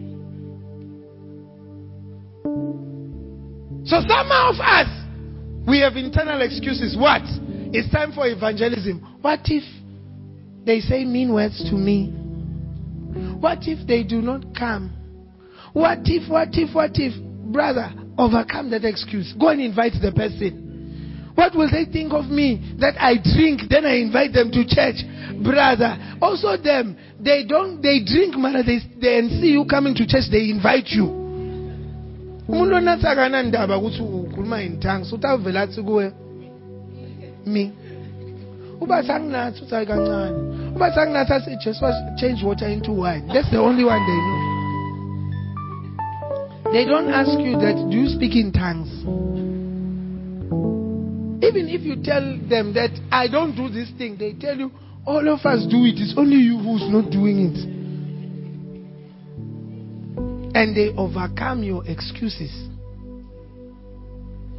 [3.85, 4.87] So some of us,
[5.67, 6.95] we have internal excuses.
[6.97, 7.23] What?
[7.71, 9.17] It's time for evangelism.
[9.21, 9.63] What if
[10.65, 12.11] they say mean words to me?
[13.39, 14.95] What if they do not come?
[15.73, 17.13] What if, what if, what if?
[17.51, 19.33] Brother, overcome that excuse.
[19.39, 20.68] Go and invite the person.
[21.39, 22.75] What will they think of me?
[22.79, 24.99] That I drink, then I invite them to church
[25.41, 25.95] brother.
[26.21, 28.59] Also them, they don't, they drink, man.
[28.67, 31.15] They, they see you coming to church, they invite you.
[32.49, 36.11] umuntu onathakana ndaba ukuthi ukhuluma in tongues utavela athi kuwe
[37.45, 37.71] mi
[38.81, 40.37] uba sanginathi uthi hayi kancane
[40.75, 41.57] uba sanginathi athi
[42.19, 44.39] change water into wine that's the only one they know
[46.73, 48.89] they don't ask you that do you speak in tongues
[51.49, 54.71] even if you tell them that i don't do this thing they tell you
[55.09, 55.97] all of us do it.
[55.97, 57.57] It's only you who's not doing it.
[60.55, 62.51] And they overcome your excuses.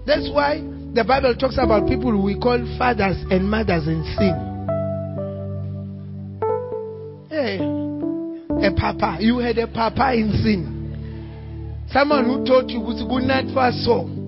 [0.07, 0.59] That's why
[0.95, 4.35] the Bible talks about people we call fathers and mothers in sin.
[7.31, 7.59] Hey,
[8.67, 9.19] a papa.
[9.21, 11.87] You had a papa in sin.
[11.93, 14.20] Someone who taught you, was a good night for us so.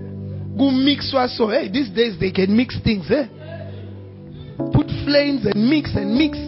[0.56, 1.48] Go mix so.
[1.48, 3.10] Hey, these days they can mix things.
[3.10, 3.26] Eh?
[4.70, 6.38] put flames and mix and mix.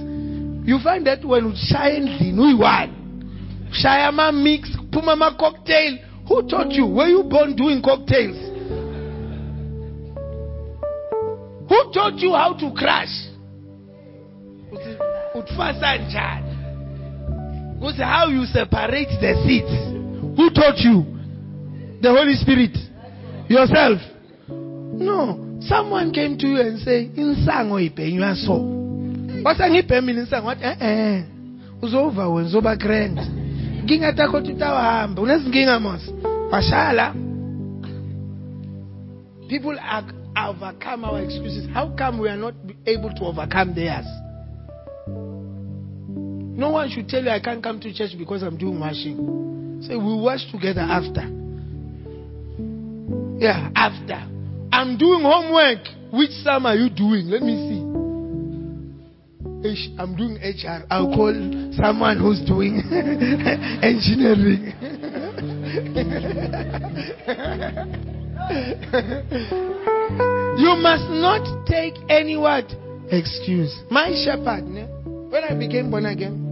[0.67, 1.55] You find that when
[2.33, 3.71] no one.
[3.73, 5.99] Shayama mix, Pumama cocktail.
[6.29, 6.87] Who taught you?
[6.87, 8.37] Were you born doing cocktails?
[11.69, 13.13] Who taught you how to crash?
[15.35, 16.13] Utfasa and
[17.81, 20.37] What's how you separate the seeds?
[20.37, 21.05] Who taught you?
[22.01, 22.84] The Holy Spirit.
[23.55, 24.01] Yourself.
[24.49, 25.59] No.
[25.61, 28.59] Someone came to you and say, Insango ipenywa so.
[29.45, 31.25] Wasangiphe mina insango wathi eh eh.
[31.83, 33.19] Uzova wenza oba grand.
[33.81, 35.23] Inkinga takho tutawahamba.
[35.23, 36.11] Unezinkinga mos.
[36.51, 37.15] Washala.
[39.49, 40.05] People are
[40.37, 41.69] overcome our excuses.
[41.73, 42.55] How come we are not
[42.87, 44.07] able to overcome theirs?
[46.57, 49.81] No one should tell you I can't come to church because I'm doing washing.
[49.87, 51.44] Say we wash together after.
[53.39, 54.29] Yeah, after.
[54.73, 55.87] I'm doing homework.
[56.13, 57.27] Which sum are you doing?
[57.27, 57.85] Let me see.
[59.99, 60.85] I'm doing HR.
[60.91, 61.33] I'll call
[61.75, 62.83] someone who's doing
[63.83, 64.75] engineering.
[70.59, 72.67] you must not take any word
[73.11, 73.75] excuse.
[73.91, 74.65] My shepherd,
[75.31, 76.43] when I became born again,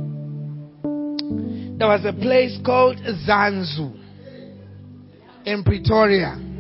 [1.79, 2.97] there was a place called
[3.29, 3.95] Zanzu
[5.45, 6.52] in Pretoria.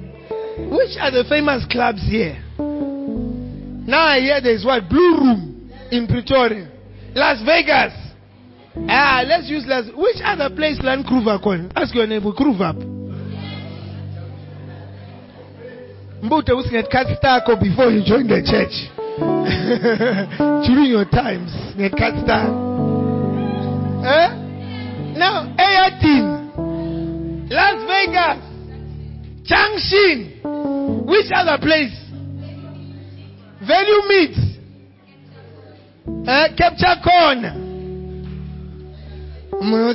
[0.58, 2.42] Which are the famous clubs here?
[2.58, 4.88] Now I hear there's what?
[4.88, 6.70] Blue Room in Pretoria.
[7.14, 7.92] Las Vegas.
[8.88, 11.72] Ah, let's use Las Which other place Land called?
[11.74, 12.72] Ask your neighbor, Kruger.
[16.22, 18.88] Mbute was get cut star before you join the church.
[20.66, 22.46] During your times, get cut star.
[24.06, 24.28] Eh?
[25.18, 27.48] Now, 18.
[27.50, 28.51] Las Vegas.
[29.44, 30.40] Junction.
[31.06, 31.94] Which other place?
[33.66, 34.36] Value meat.
[36.26, 37.62] Uh, capture corn.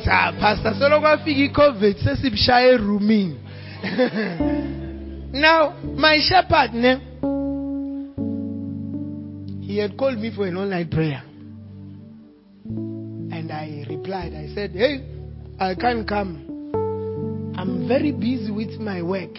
[0.10, 3.36] ah pastor solo kwafika i-covid sesibushaye erumini
[5.34, 7.00] now my shepherd ne
[9.62, 11.22] he had called me for an all-night prayer
[13.32, 15.02] and i replied i said hey
[15.60, 16.57] i can't come
[17.58, 19.34] i'm very busy with my work.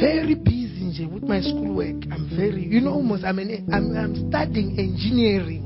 [0.00, 1.96] Very busy with my school work.
[2.10, 5.62] I'm very you know almost i'm, an, I'm, I'm studying engineering.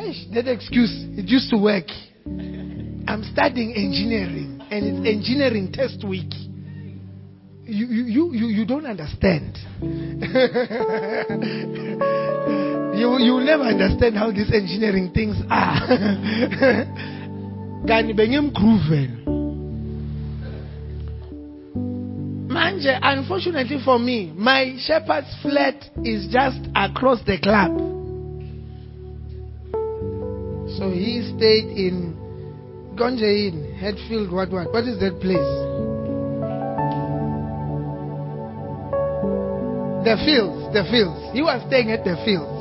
[0.00, 1.84] Eish, that excuse it used to work.
[2.26, 6.32] I'm studying engineering and it's engineering test week.
[7.66, 9.58] You you you you, don't understand.
[12.94, 15.82] You you never understand how these engineering things are
[17.88, 19.16] kanti bengimgrooveni
[22.48, 27.72] manje unfortunately for me my shepherd's flat is just across the club
[30.78, 32.24] so he stayed in
[32.96, 34.72] Gonje Inn, Hatfield, what, what?
[34.72, 35.36] What is that place?
[40.04, 41.32] The fields, the fields.
[41.32, 42.54] He was staying at the fields.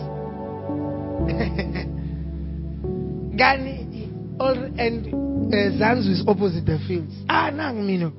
[3.37, 3.72] Gani,
[4.39, 5.07] or, and
[5.53, 7.13] uh, Zanzu is opposite the fields.
[7.29, 8.13] Ah, nang mino.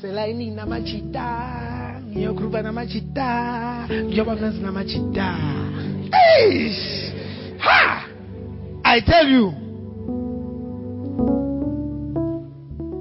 [0.00, 5.36] Selaini namachita, ngiyogruba namachita, njoba mnazi namachita.
[6.12, 7.12] Eish!
[7.58, 8.06] Ha!
[8.84, 9.52] I tell you.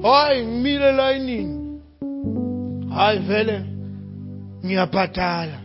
[0.04, 1.82] Hayi ngimile layinini.
[2.96, 3.66] Hayi vele
[4.66, 5.60] ngiyabhadala.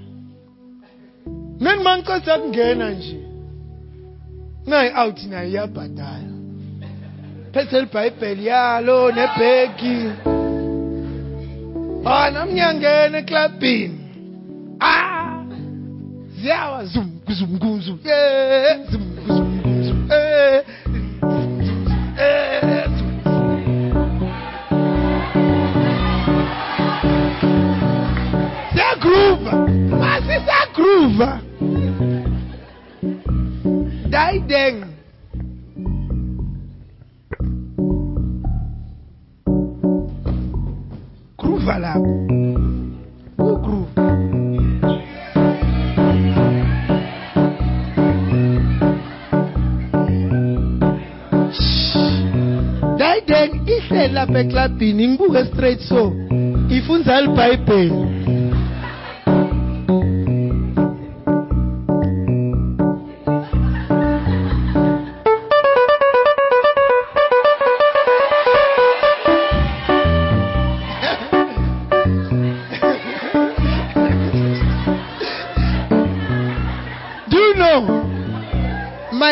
[1.61, 3.26] Nani mancasa kungena nje.
[4.67, 6.33] naye out nayo iyabhadala
[7.53, 9.99] phethe libhayibheli yalo nebhegi
[12.05, 13.99] ona mnyangena eklabhini
[14.81, 15.43] ah
[16.41, 17.93] ziyawa zumkuzumkuzu
[18.91, 19.95] zumkuzumkuzu
[28.73, 29.53] siyagroova
[30.01, 31.41] masisagroova
[34.27, 34.85] leiden.
[41.36, 41.97] Groove Allah.
[43.36, 43.89] Who groove?
[52.98, 56.12] Leiden ist ein Labeklappin, in Google Straight so.
[56.69, 58.16] Ich el Paipel.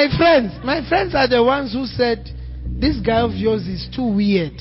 [0.05, 2.29] My friends, my friends are the ones who said,
[2.79, 4.53] This guy of yours is too weird.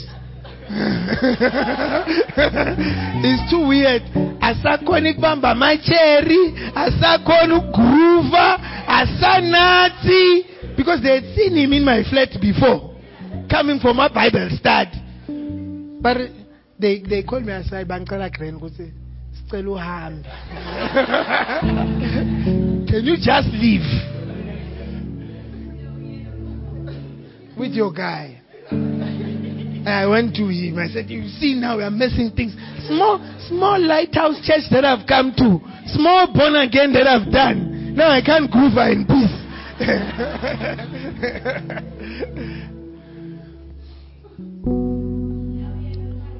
[3.25, 4.03] It's too weird.
[4.39, 8.57] Asakhona ukubamba amacheri, asakhona ukugroova,
[8.87, 10.45] asanathi
[10.77, 12.95] because they had seen him in my flat before
[13.49, 14.97] coming from a Bible study.
[16.01, 16.17] But
[16.79, 18.07] they they called me aside grand
[18.61, 18.93] ukuthi
[19.35, 20.23] sicela uhambe.
[22.87, 24.12] Can you just leave
[27.57, 28.39] with your guy?
[28.71, 30.79] And I went to him.
[30.79, 32.53] I said, You see, now we are messing things.
[32.87, 33.19] Small,
[33.49, 35.59] small lighthouse church that I've come to,
[35.91, 37.95] small born again that I've done.
[37.95, 39.39] Now I can't groove in peace.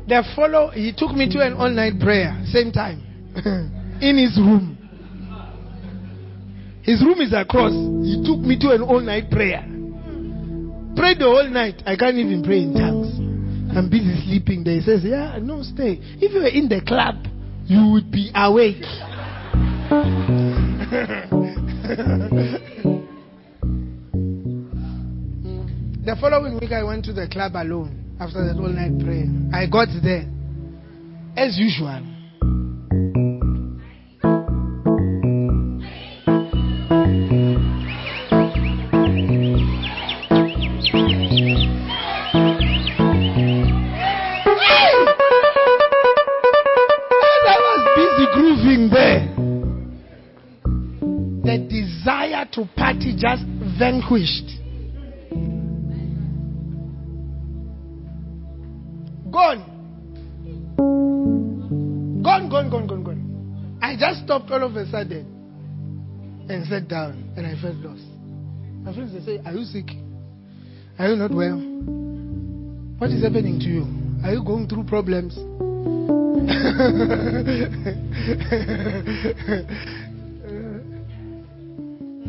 [0.08, 3.02] the follow, he took me to an all night prayer, same time,
[4.02, 4.78] in his room.
[6.84, 7.72] His room is across.
[7.72, 9.66] He took me to an all night prayer.
[10.96, 11.82] Prayed the whole night.
[11.86, 13.18] I can't even pray in tongues.
[13.76, 14.76] I'm busy sleeping there.
[14.76, 15.98] He says, Yeah, no, stay.
[16.22, 17.16] If you were in the club,
[17.66, 18.82] you would be awake.
[26.06, 29.26] the following week, I went to the club alone after that all night prayer.
[29.52, 30.30] I got there,
[31.36, 32.13] as usual.
[53.78, 54.60] Vanquished.
[59.32, 59.70] Gone.
[62.24, 63.80] Gone, gone, gone, gone, gone.
[63.82, 65.26] I just stopped all of a sudden
[66.50, 68.04] and sat down and I felt lost.
[68.84, 69.90] My friends, they say, Are you sick?
[71.00, 71.58] Are you not well?
[72.98, 73.88] What is happening to you?
[74.24, 75.34] Are you going through problems?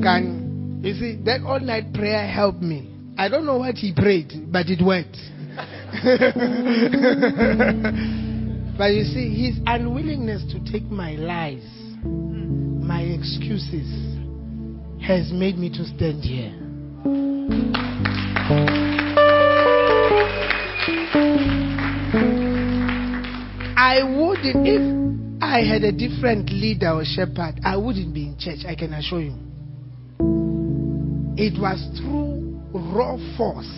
[0.03, 0.44] Can
[0.85, 2.91] you see that all night prayer helped me?
[3.17, 5.17] I don't know what he prayed, but it worked.
[8.77, 11.65] but you see, his unwillingness to take my lies,
[12.05, 13.89] my excuses,
[15.03, 16.53] has made me to stand here.
[23.77, 28.65] I wouldn't, if I had a different leader or shepherd, I wouldn't be in church,
[28.67, 29.54] I can assure you.
[31.37, 32.61] It was through
[32.95, 33.71] raw force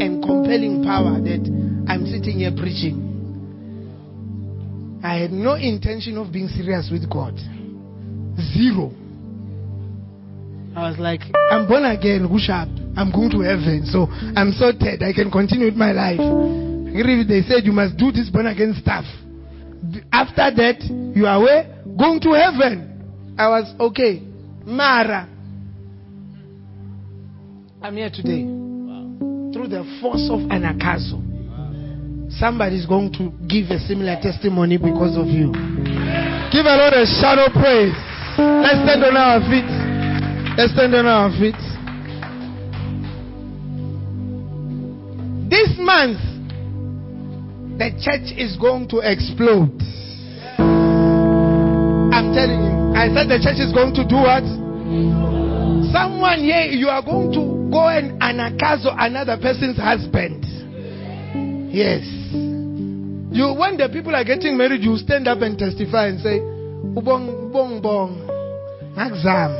[0.00, 1.42] and compelling power that
[1.88, 3.08] I'm sitting here preaching.
[5.02, 7.34] I had no intention of being serious with God.
[8.54, 8.90] Zero.
[10.74, 12.68] I was like, I'm born again, who's up.
[12.96, 13.82] I'm going to heaven.
[13.86, 15.02] So I'm sorted.
[15.02, 16.18] I can continue with my life.
[16.18, 19.04] They said you must do this born again stuff.
[20.12, 20.82] After that,
[21.14, 23.34] you are away, Going to heaven.
[23.38, 24.22] I was okay.
[24.64, 25.28] Mara.
[27.80, 28.42] I'm here today.
[29.54, 31.22] Through the force of an anagkazo.
[32.34, 35.54] Somebody is going to give a similar testimony because of you.
[36.50, 37.94] Give a Lord a shout of praise.
[38.34, 39.70] Let's stand on our feet.
[40.58, 41.54] Let's stand on our feet.
[45.46, 46.18] This month,
[47.78, 49.70] the church is going to explode.
[52.10, 52.74] I'm telling you.
[52.98, 54.42] I said the church is going to do what?
[55.94, 60.44] Someone here, you are going to go and anagkazo another person's husband.
[61.72, 62.04] Yes.
[63.30, 66.40] You when the people are getting married, you stand up and testify and say,
[66.98, 68.28] Ubong bong bong.
[68.98, 69.54] Exam.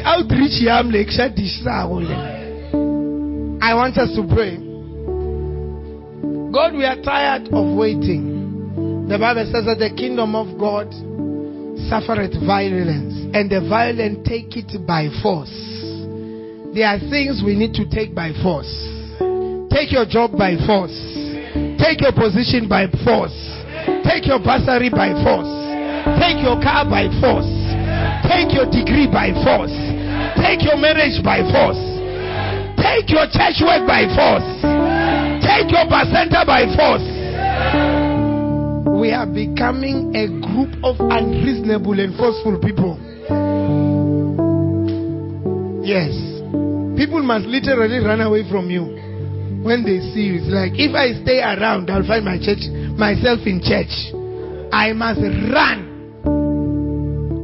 [0.00, 0.64] outreach
[3.62, 4.56] I want us to pray.
[6.52, 9.06] God, we are tired of waiting.
[9.08, 10.92] The Bible says that the kingdom of God
[11.88, 15.52] suffereth violence, and the violent take it by force.
[16.72, 18.70] There are things we need to take by force.
[19.68, 20.94] Take your job by force.
[21.80, 23.36] Take your position by force.
[24.04, 25.52] Take your bursary by force.
[26.20, 27.48] Take your car by force.
[28.28, 29.74] Take your degree by force.
[30.40, 31.80] Take your marriage by force.
[32.80, 35.02] Take your church work by force
[35.52, 37.04] take your placenta by force.
[38.88, 43.11] We are becoming a group of unreasonable and forceful people.
[45.84, 46.14] Yes.
[46.96, 48.84] People must literally run away from you
[49.62, 50.40] when they see you.
[50.40, 52.64] It's like if I stay around, I'll find my church
[52.96, 53.92] myself in church.
[54.72, 55.92] I must run.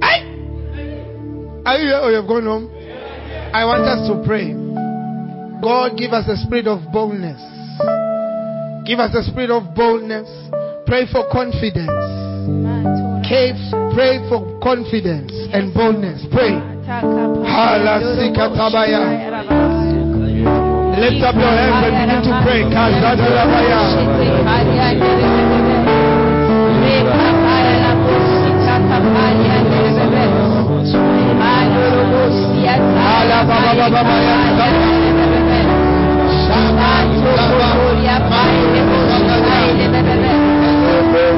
[0.01, 0.24] Hey!
[1.66, 2.70] Are you here or you've gone home?
[3.52, 4.52] I want us to pray.
[5.60, 7.40] God give us a spirit of boldness.
[8.86, 10.28] Give us a spirit of boldness.
[10.86, 12.17] Pray for confidence.
[13.28, 16.24] Pray for confidence and boldness.
[16.32, 16.56] Pray.
[20.96, 22.64] Lift up your hands and begin to pray.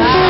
[0.01, 0.30] Thank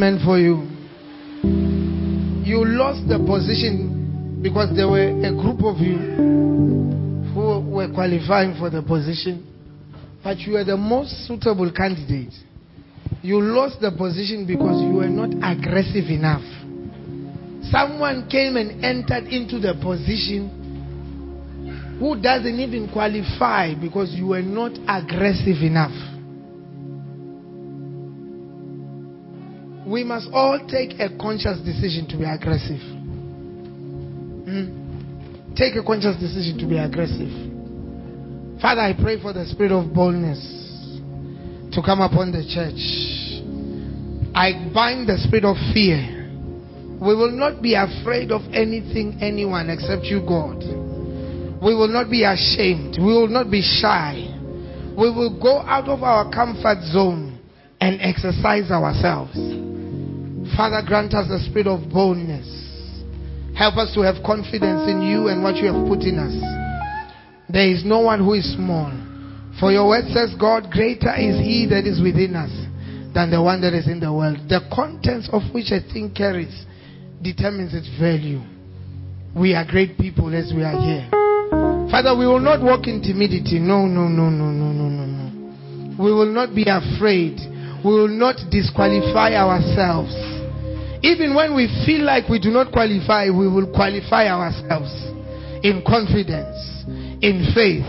[0.00, 0.64] meant for you.
[2.48, 6.00] You lost the position because there were a group of you
[7.36, 9.44] who were qualifying for the position,
[10.24, 12.32] but you were the most suitable candidate.
[13.20, 16.48] You lost the position because you were not aggressive enough.
[17.68, 20.56] Someone came and entered into the position
[22.00, 25.92] who doesn't even qualify because you were not aggressive enough.
[29.90, 32.78] We must all take a conscious decision to be aggressive.
[34.46, 35.54] Hmm?
[35.56, 37.26] Take a conscious decision to be aggressive.
[38.62, 40.38] Father, I pray for the spirit of boldness
[41.74, 42.78] to come upon the church.
[44.32, 46.30] I bind the spirit of fear.
[47.02, 50.62] We will not be afraid of anything, anyone except you, God.
[51.60, 52.94] We will not be ashamed.
[52.96, 54.22] We will not be shy.
[54.96, 57.40] We will go out of our comfort zone
[57.80, 59.69] and exercise ourselves.
[60.56, 62.46] Father, grant us the spirit of boldness.
[63.56, 66.32] Help us to have confidence in you and what you have put in us.
[67.48, 68.88] There is no one who is small.
[69.58, 72.52] For your word says, God, greater is he that is within us
[73.12, 74.38] than the one that is in the world.
[74.48, 76.64] The contents of which a thing carries
[77.20, 78.40] determines its value.
[79.36, 81.04] We are great people as we are here.
[81.90, 83.58] Father, we will not walk in timidity.
[83.58, 86.02] No, no, no, no, no, no, no, no.
[86.02, 87.36] We will not be afraid.
[87.84, 90.39] We will not disqualify ourselves.
[91.02, 94.92] Even when we feel like we do not qualify, we will qualify ourselves
[95.64, 96.60] in confidence,
[97.24, 97.88] in faith.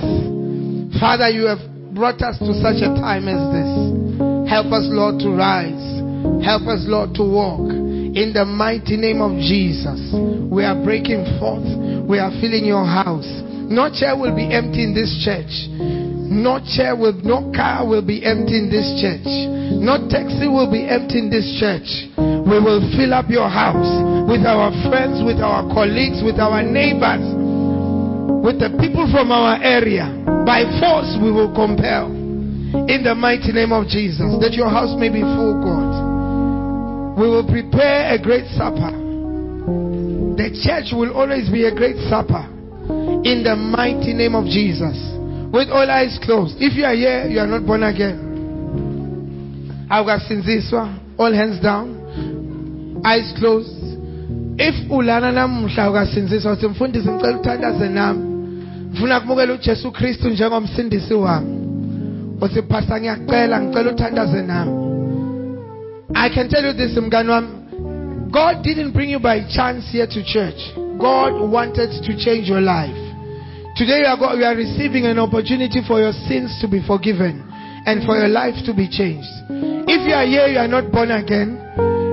[1.00, 1.60] Father, you have
[1.94, 3.72] brought us to such a time as this.
[4.48, 6.00] Help us, Lord, to rise.
[6.44, 7.68] Help us, Lord, to walk.
[8.12, 10.00] In the mighty name of Jesus,
[10.52, 11.68] we are breaking forth.
[12.08, 13.28] We are filling your house.
[13.72, 15.52] No chair will be empty in this church.
[16.32, 19.28] No chair will, no car will be empty in this church.
[19.80, 21.88] No taxi will be empty in this church.
[22.52, 23.88] We will fill up your house
[24.28, 27.24] with our friends, with our colleagues, with our neighbors,
[28.44, 30.12] with the people from our area.
[30.44, 32.12] By force, we will compel.
[32.92, 37.16] In the mighty name of Jesus, that your house may be full, God.
[37.24, 38.92] We will prepare a great supper.
[40.36, 42.44] The church will always be a great supper
[43.24, 45.00] in the mighty name of Jesus.
[45.56, 46.60] With all eyes closed.
[46.60, 48.28] If you are here, you are not born again.
[49.88, 52.01] All hands down.
[53.04, 53.78] Eyes closed.
[54.58, 58.24] If ulana namuhla ukasinziswa uthi mfundisi ngicela uthandaze nami.
[58.92, 61.68] Ngifuna kumukela uJesu Kristu njengomsindisi wami.
[62.42, 64.72] Uthi pastor ngiyacela ngicela uthandaze nami.
[66.16, 67.48] I can tell you this mngani wami.
[68.32, 70.60] God didn't bring you by chance here to church.
[70.98, 72.96] God wanted to change your life.
[73.76, 77.44] Today you are, you are receiving an opportunity for your sins to be forgiven
[77.86, 79.28] and for your life to be changed.
[79.88, 81.58] If you are here, you are not born again,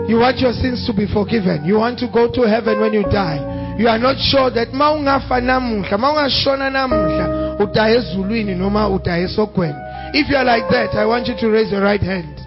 [0.09, 1.69] you want your sins to be forgiven.
[1.69, 3.77] You want to go to heaven when you die.
[3.79, 8.89] You are not sure that namuhla, namuhla, ezulwini noma.
[10.15, 12.41] If you are like that, I want you to raise your right hand.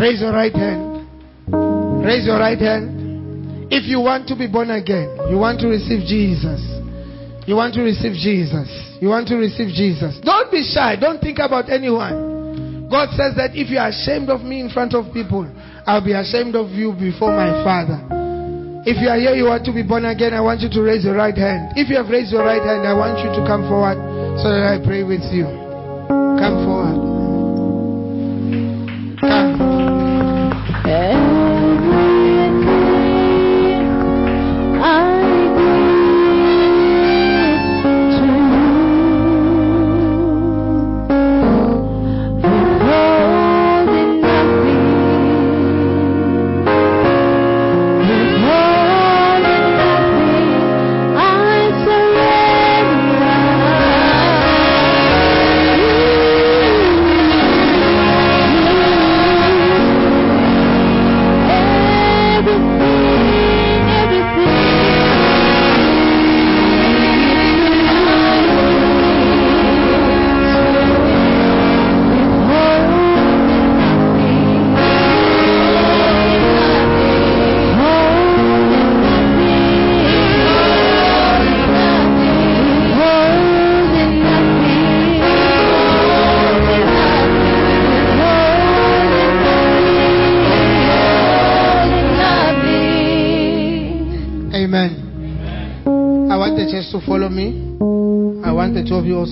[0.00, 1.06] Raise your right hand.
[2.04, 3.68] Raise your right hand.
[3.70, 6.60] If you want to be born again, you want to receive Jesus.
[7.46, 8.68] You want to receive Jesus.
[9.00, 10.18] You want to receive Jesus.
[10.24, 10.96] Don't be shy.
[10.96, 12.88] Don't think about anyone.
[12.88, 15.44] God says that if you are ashamed of me in front of people,
[15.86, 18.00] I'll be ashamed of you before my Father.
[18.86, 21.04] If you are here, you want to be born again, I want you to raise
[21.04, 21.72] your right hand.
[21.76, 23.96] If you have raised your right hand, I want you to come forward
[24.40, 25.44] so that I pray with you.
[26.40, 27.00] Come forward.
[29.20, 29.63] Come.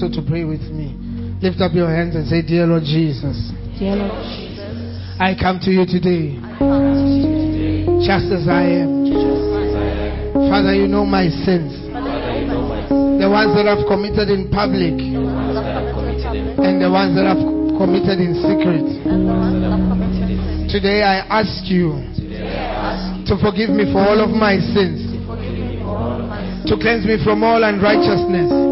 [0.03, 0.99] Also to pray with me.
[1.43, 3.39] Lift up your hands and say, Dear Lord Jesus,
[3.79, 8.03] Dear Lord Jesus, I come to you today I come to you today.
[8.03, 9.07] just as I am.
[9.07, 10.51] Just as I am.
[10.51, 13.23] Father, you know my sins, Father, you know my sins.
[13.23, 16.77] the ones that I've committed in public The ones that I've committed in public and
[16.83, 17.43] the ones that I've
[17.79, 18.83] committed in secret.
[19.07, 20.83] and the ones that I've committed in secret.
[20.83, 24.59] Today I ask you Today I ask you to forgive me for all of my
[24.59, 26.67] sins, to forgive me for all of my sins.
[26.71, 28.72] to cleanse me from all unrighteousness.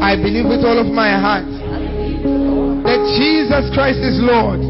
[0.00, 4.60] I believe with all of my heart that Jesus Christ is Lord,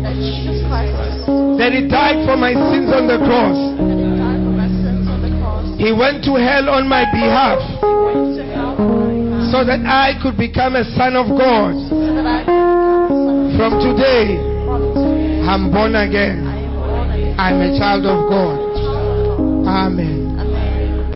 [1.61, 3.59] that He died for my sins on the cross.
[5.79, 7.63] He went to hell on my behalf
[9.55, 11.77] so that I could become a son of God.
[13.57, 14.37] From today,
[15.47, 16.47] I'm born again.
[17.39, 17.79] I'm a.
[17.79, 18.59] Child of God.
[19.67, 20.08] Amen.